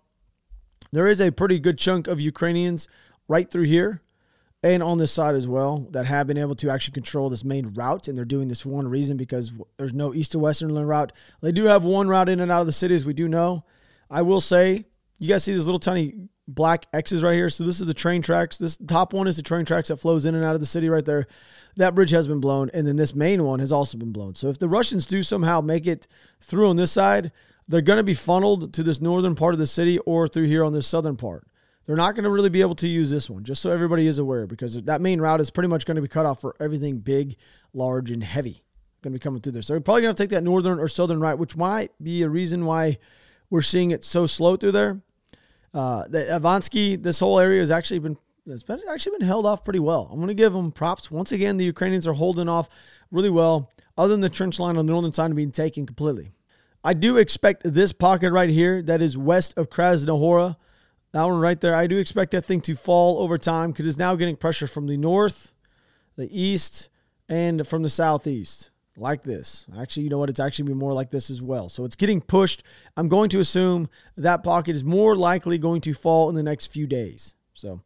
There 0.93 1.07
is 1.07 1.19
a 1.19 1.33
pretty 1.33 1.59
good 1.59 1.79
chunk 1.79 2.09
of 2.09 2.21
Ukrainians 2.21 2.89
right 3.27 3.51
through 3.51 3.65
here 3.65 4.03
and 4.63 4.83
on 4.83 4.99
this 4.99 5.13
side 5.13 5.35
as 5.35 5.49
well 5.49 5.89
that 5.93 6.05
have 6.05 6.27
been 6.27 6.37
able 6.37 6.57
to 6.57 6.69
actually 6.69 6.93
control 6.93 7.31
this 7.31 7.43
main 7.43 7.73
route. 7.73 8.07
And 8.07 8.19
they're 8.19 8.27
doing 8.27 8.49
this 8.49 8.61
for 8.61 8.69
one 8.69 8.87
reason 8.87 9.17
because 9.17 9.51
there's 9.79 9.95
no 9.95 10.13
east 10.13 10.33
to 10.33 10.39
western 10.39 10.75
route. 10.75 11.11
They 11.41 11.53
do 11.53 11.65
have 11.65 11.85
one 11.85 12.07
route 12.07 12.29
in 12.29 12.41
and 12.41 12.53
out 12.53 12.61
of 12.61 12.67
the 12.67 12.73
cities, 12.75 13.07
we 13.07 13.15
do 13.15 13.29
know. 13.29 13.65
I 14.11 14.21
will 14.21 14.43
say, 14.43 14.85
you 15.19 15.29
guys 15.29 15.45
see 15.45 15.55
these 15.55 15.65
little 15.65 15.81
tiny 15.81 16.29
black 16.55 16.87
X's 16.93 17.23
right 17.23 17.35
here. 17.35 17.49
So 17.51 17.65
this 17.65 17.81
is 17.81 17.87
the 17.87 17.95
train 17.95 18.23
tracks. 18.23 18.59
This 18.59 18.77
top 18.77 19.13
one 19.13 19.27
is 19.27 19.37
the 19.37 19.43
train 19.43 19.65
tracks 19.65 19.89
that 19.89 19.97
flows 19.97 20.25
in 20.25 20.35
and 20.35 20.45
out 20.45 20.55
of 20.55 20.61
the 20.61 20.67
city 20.67 20.89
right 20.89 21.05
there. 21.05 21.27
That 21.77 21.95
bridge 21.95 22.11
has 22.11 22.27
been 22.27 22.41
blown, 22.41 22.71
and 22.75 22.87
then 22.87 22.97
this 22.97 23.15
main 23.15 23.45
one 23.45 23.61
has 23.61 23.73
also 23.73 23.97
been 23.97 24.13
blown. 24.13 24.35
So 24.35 24.49
if 24.49 24.59
the 24.59 24.69
Russians 24.69 25.07
do 25.07 25.23
somehow 25.23 25.61
make 25.61 25.87
it 25.87 26.07
through 26.41 26.69
on 26.69 26.77
this 26.77 26.93
side, 26.93 27.33
they're 27.69 27.81
going 27.81 27.99
to 27.99 28.03
be 28.03 28.15
funneled 28.15 28.75
to 28.75 28.83
this 28.83 29.01
northern 29.01 29.37
part 29.37 29.55
of 29.55 29.61
the 29.61 29.67
city 29.67 29.99
or 30.01 30.27
through 30.27 30.47
here 30.47 30.65
on 30.65 30.73
this 30.73 30.87
southern 30.87 31.17
part. 31.17 31.47
They're 31.87 31.97
not 31.97 32.15
going 32.15 32.25
to 32.25 32.31
really 32.31 32.51
be 32.51 32.61
able 32.61 32.75
to 32.77 32.89
use 32.89 33.11
this 33.11 33.31
one, 33.31 33.45
just 33.45 33.63
so 33.63 33.71
everybody 33.71 34.07
is 34.07 34.19
aware, 34.19 34.47
because 34.47 34.83
that 34.83 35.01
main 35.01 35.21
route 35.21 35.41
is 35.41 35.51
pretty 35.51 35.69
much 35.69 35.87
going 35.87 35.97
to 35.97 36.03
be 36.03 36.09
cut 36.09 36.27
off 36.27 36.41
for 36.41 36.57
everything 36.61 36.99
big, 36.99 37.37
large, 37.73 38.11
and 38.11 38.23
heavy. 38.23 38.63
Going 39.03 39.13
to 39.13 39.19
be 39.19 39.23
coming 39.23 39.41
through 39.41 39.53
there. 39.53 39.63
So 39.63 39.73
they're 39.73 39.81
probably 39.81 40.03
going 40.03 40.15
to 40.15 40.23
take 40.23 40.31
that 40.31 40.45
northern 40.45 40.79
or 40.79 40.89
southern 40.89 41.21
right, 41.21 41.39
which 41.39 41.57
might 41.57 41.93
be 42.03 42.23
a 42.23 42.29
reason 42.29 42.67
why 42.67 42.99
we're 43.49 43.63
seeing 43.63 43.93
it 43.93 44.05
so 44.05 44.27
slow 44.27 44.57
through 44.57 44.73
there. 44.73 45.01
Uh, 45.73 46.07
the 46.09 46.19
Avansky, 46.31 47.01
this 47.01 47.21
whole 47.21 47.39
area 47.39 47.61
has 47.61 47.71
actually 47.71 48.01
been 48.01 48.17
it's 48.47 48.63
been 48.63 48.81
actually 48.91 49.19
been 49.19 49.27
held 49.27 49.47
off 49.47 49.63
pretty 49.63 49.79
well. 49.79 50.09
I'm 50.11 50.17
going 50.17 50.29
to 50.29 50.35
give 50.35 50.53
them 50.53 50.73
props. 50.73 51.11
Once 51.11 51.31
again, 51.31 51.57
the 51.57 51.65
Ukrainians 51.65 52.09
are 52.09 52.15
holding 52.15 52.49
off 52.49 52.69
really 53.13 53.31
well, 53.31 53.71
other 53.97 54.13
than 54.13 54.23
the 54.23 54.29
trench 54.29 54.59
line 54.59 54.77
on 54.77 54.87
the 54.87 54.93
northern 54.93 55.13
side 55.13 55.35
being 55.37 55.53
taken 55.53 55.87
completely. 55.87 56.33
I 56.83 56.95
do 56.95 57.17
expect 57.17 57.63
this 57.65 57.93
pocket 57.93 58.33
right 58.33 58.49
here 58.49 58.83
that 58.83 59.03
is 59.03 59.17
west 59.17 59.57
of 59.57 59.69
Krasnohora, 59.69 60.57
that 61.13 61.25
one 61.25 61.41
right 61.41 61.61
there, 61.61 61.75
I 61.75 61.87
do 61.87 61.99
expect 61.99 62.31
that 62.33 62.45
thing 62.45 62.61
to 62.63 62.75
fall 62.75 63.21
over 63.21 63.37
time 63.37 63.73
because 63.73 63.87
it's 63.87 63.99
now 63.99 64.15
getting 64.15 64.37
pressure 64.37 64.67
from 64.67 64.87
the 64.87 64.97
north, 64.97 65.53
the 66.17 66.29
east, 66.37 66.89
and 67.29 67.67
from 67.67 67.83
the 67.83 67.89
southeast 67.89 68.70
like 68.97 69.23
this. 69.23 69.67
Actually, 69.79 70.05
you 70.05 70.11
know 70.11 70.19
what? 70.19 70.31
It's 70.31 70.41
actually 70.41 70.69
be 70.69 70.75
more 70.75 70.93
like 70.93 71.11
this 71.11 71.31
as 71.31 71.41
well. 71.41 71.69
So 71.69 71.85
it's 71.85 71.97
getting 71.97 72.21
pushed. 72.21 72.63
I'm 72.97 73.09
going 73.09 73.31
to 73.31 73.41
assume 73.41 73.89
that 74.17 74.43
pocket 74.43 74.75
is 74.75 74.85
more 74.85 75.17
likely 75.17 75.59
going 75.59 75.81
to 75.83 75.95
fall 75.95 76.29
in 76.29 76.35
the 76.35 76.43
next 76.43 76.73
few 76.73 76.87
days. 76.87 77.35
So 77.55 77.81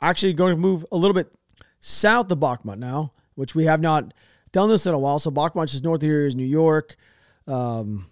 actually 0.00 0.32
going 0.32 0.54
to 0.54 0.60
move 0.60 0.86
a 0.92 0.96
little 0.96 1.14
bit 1.14 1.32
south 1.80 2.30
of 2.30 2.38
Bakhmut 2.38 2.78
now, 2.78 3.12
which 3.34 3.54
we 3.54 3.64
have 3.64 3.80
not 3.80 4.14
done 4.52 4.68
this 4.68 4.86
in 4.86 4.94
a 4.94 4.98
while. 4.98 5.18
So 5.18 5.30
Bakhmut 5.30 5.74
is 5.74 5.82
north 5.82 6.02
of 6.02 6.08
here 6.08 6.26
is 6.26 6.34
New 6.34 6.44
York. 6.44 6.96
Um, 7.46 8.06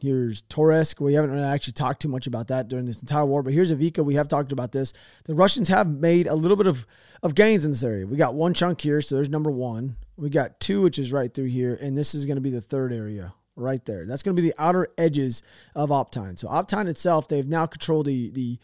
Here's 0.00 0.42
Toretsk. 0.42 1.00
We 1.00 1.14
haven't 1.14 1.32
really 1.32 1.42
actually 1.42 1.72
talked 1.72 2.02
too 2.02 2.08
much 2.08 2.26
about 2.26 2.48
that 2.48 2.68
during 2.68 2.84
this 2.84 3.00
entire 3.00 3.26
war, 3.26 3.42
but 3.42 3.52
here's 3.52 3.72
Avdiivka. 3.72 4.04
We 4.04 4.14
have 4.14 4.28
talked 4.28 4.52
about 4.52 4.72
this. 4.72 4.92
The 5.24 5.34
Russians 5.34 5.68
have 5.68 5.88
made 5.88 6.26
a 6.26 6.34
little 6.34 6.56
bit 6.56 6.66
of, 6.66 6.86
of 7.22 7.34
gains 7.34 7.64
in 7.64 7.72
this 7.72 7.82
area. 7.82 8.06
We 8.06 8.16
got 8.16 8.34
one 8.34 8.54
chunk 8.54 8.80
here, 8.80 9.00
so 9.00 9.16
there's 9.16 9.28
number 9.28 9.50
one. 9.50 9.96
We 10.16 10.30
got 10.30 10.60
two, 10.60 10.82
which 10.82 10.98
is 10.98 11.12
right 11.12 11.32
through 11.32 11.46
here, 11.46 11.78
and 11.80 11.96
this 11.96 12.14
is 12.14 12.26
going 12.26 12.36
to 12.36 12.40
be 12.40 12.50
the 12.50 12.60
third 12.60 12.92
area 12.92 13.34
right 13.56 13.84
there. 13.84 14.06
That's 14.06 14.22
going 14.22 14.36
to 14.36 14.40
be 14.40 14.48
the 14.48 14.54
outer 14.56 14.88
edges 14.96 15.42
of 15.74 15.90
Opytne. 15.90 16.36
So 16.36 16.48
Opytne 16.48 16.88
itself, 16.88 17.28
they've 17.28 17.46
now 17.46 17.66
controlled 17.66 18.06
the 18.06 18.30
the 18.30 18.58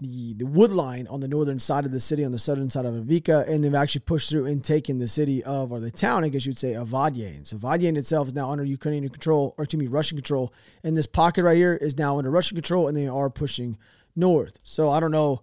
the, 0.00 0.34
the 0.34 0.46
wood 0.46 0.72
line 0.72 1.06
on 1.08 1.20
the 1.20 1.28
northern 1.28 1.58
side 1.58 1.84
of 1.84 1.92
the 1.92 2.00
city, 2.00 2.24
on 2.24 2.32
the 2.32 2.38
southern 2.38 2.70
side 2.70 2.86
of 2.86 2.94
Avdiivka, 2.94 3.48
and 3.48 3.62
they've 3.62 3.74
actually 3.74 4.00
pushed 4.00 4.30
through 4.30 4.46
and 4.46 4.64
taken 4.64 4.98
the 4.98 5.08
city 5.08 5.44
of, 5.44 5.70
or 5.70 5.80
the 5.80 5.90
town, 5.90 6.24
I 6.24 6.28
guess 6.28 6.46
you'd 6.46 6.58
say, 6.58 6.74
of 6.74 6.88
Vodiane. 6.88 7.46
So 7.46 7.56
Vodiane 7.56 7.96
itself 7.96 8.28
is 8.28 8.34
now 8.34 8.50
under 8.50 8.64
Ukrainian 8.64 9.08
control, 9.10 9.54
or 9.58 9.66
to 9.66 9.76
me, 9.76 9.86
Russian 9.86 10.16
control. 10.16 10.52
And 10.82 10.96
this 10.96 11.06
pocket 11.06 11.44
right 11.44 11.56
here 11.56 11.74
is 11.74 11.98
now 11.98 12.18
under 12.18 12.30
Russian 12.30 12.56
control, 12.56 12.88
and 12.88 12.96
they 12.96 13.06
are 13.06 13.30
pushing 13.30 13.76
north. 14.16 14.58
So 14.62 14.90
I 14.90 15.00
don't 15.00 15.12
know. 15.12 15.42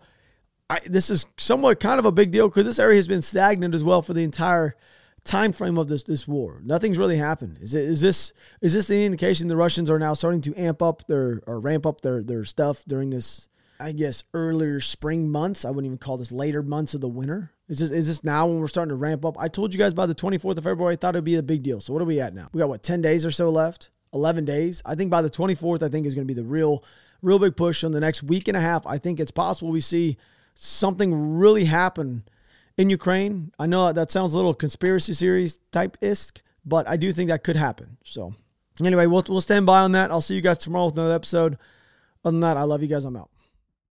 I, 0.70 0.82
this 0.86 1.10
is 1.10 1.26
somewhat 1.38 1.80
kind 1.80 2.00
of 2.00 2.06
a 2.06 2.12
big 2.12 2.32
deal 2.32 2.50
because 2.50 2.66
this 2.66 2.80
area 2.80 2.98
has 2.98 3.08
been 3.08 3.22
stagnant 3.22 3.74
as 3.74 3.84
well 3.84 4.02
for 4.02 4.14
the 4.14 4.24
entire 4.24 4.76
time 5.24 5.52
frame 5.52 5.78
of 5.78 5.88
this 5.88 6.04
this 6.04 6.28
war. 6.28 6.62
Nothing's 6.64 6.98
really 6.98 7.18
happened. 7.18 7.60
Is 7.62 7.74
it 7.74 7.86
is 7.86 8.02
this 8.02 8.34
is 8.62 8.74
this 8.74 8.88
the 8.88 9.06
indication 9.06 9.48
the 9.48 9.56
Russians 9.56 9.90
are 9.90 10.00
now 10.00 10.14
starting 10.14 10.42
to 10.42 10.56
amp 10.58 10.82
up 10.82 11.08
their 11.08 11.42
or 11.46 11.60
ramp 11.60 11.86
up 11.86 12.02
their 12.02 12.24
their 12.24 12.44
stuff 12.44 12.84
during 12.86 13.12
this 13.12 13.48
I 13.80 13.92
guess 13.92 14.24
earlier 14.34 14.80
spring 14.80 15.30
months. 15.30 15.66
I 15.66 15.70
wouldn't 15.70 15.86
even 15.86 15.98
call 15.98 16.18
this 16.18 16.32
later 16.32 16.64
months 16.64 16.94
of 16.94 17.02
the 17.02 17.08
winter. 17.08 17.50
Is 17.68 17.80
this 17.80 17.92
is 17.92 18.08
this 18.08 18.24
now 18.24 18.48
when 18.48 18.60
we're 18.60 18.68
starting 18.68 18.90
to 18.90 18.96
ramp 18.96 19.26
up? 19.26 19.38
I 19.40 19.48
told 19.48 19.74
you 19.74 19.80
guys 19.80 19.94
by 19.94 20.06
the 20.06 20.16
24th 20.16 20.58
of 20.58 20.64
February, 20.64 20.94
I 20.94 20.96
thought 20.96 21.16
it'd 21.16 21.24
be 21.24 21.36
a 21.36 21.44
big 21.44 21.64
deal. 21.64 21.82
So 21.82 21.94
what 21.94 22.02
are 22.02 22.06
we 22.06 22.20
at 22.20 22.34
now? 22.34 22.50
We 22.54 22.60
got 22.60 22.70
what 22.70 22.84
10 22.84 23.02
days 23.02 23.26
or 23.26 23.32
so 23.32 23.50
left. 23.50 23.90
11 24.14 24.46
days. 24.46 24.82
I 24.86 24.96
think 24.96 25.12
by 25.12 25.22
the 25.22 25.30
24th, 25.30 25.84
I 25.84 25.90
think 25.90 26.06
is 26.06 26.16
going 26.16 26.28
to 26.28 26.34
be 26.34 26.40
the 26.40 26.48
real, 26.48 26.84
real 27.22 27.40
big 27.40 27.56
push 27.56 27.84
on 27.84 27.92
the 27.92 28.00
next 28.00 28.24
week 28.24 28.48
and 28.48 28.56
a 28.58 28.62
half. 28.62 28.86
I 28.88 28.98
think 28.98 29.20
it's 29.20 29.32
possible 29.32 29.70
we 29.70 29.82
see 29.82 30.18
something 30.56 31.38
really 31.38 31.66
happen 31.66 32.24
in 32.78 32.90
Ukraine. 32.90 33.52
I 33.60 33.66
know 33.66 33.92
that 33.92 34.12
sounds 34.12 34.34
a 34.34 34.38
little 34.38 34.54
conspiracy 34.54 35.14
series 35.14 35.60
type 35.72 35.98
isk, 36.02 36.42
but 36.66 36.88
I 36.88 36.98
do 36.98 37.12
think 37.12 37.30
that 37.30 37.44
could 37.44 37.56
happen. 37.56 37.98
So 38.04 38.34
anyway, 38.84 39.08
we'll 39.08 39.26
we'll 39.28 39.42
stand 39.42 39.66
by 39.66 39.82
on 39.82 39.92
that. 39.94 40.12
I'll 40.12 40.22
see 40.22 40.36
you 40.36 40.42
guys 40.42 40.58
tomorrow 40.58 40.86
with 40.86 40.98
another 40.98 41.16
episode. 41.16 41.58
Other 42.24 42.32
than 42.32 42.40
that, 42.42 42.58
I 42.58 42.64
love 42.64 42.82
you 42.82 42.88
guys. 42.88 43.06
I'm 43.06 43.16
out. 43.16 43.30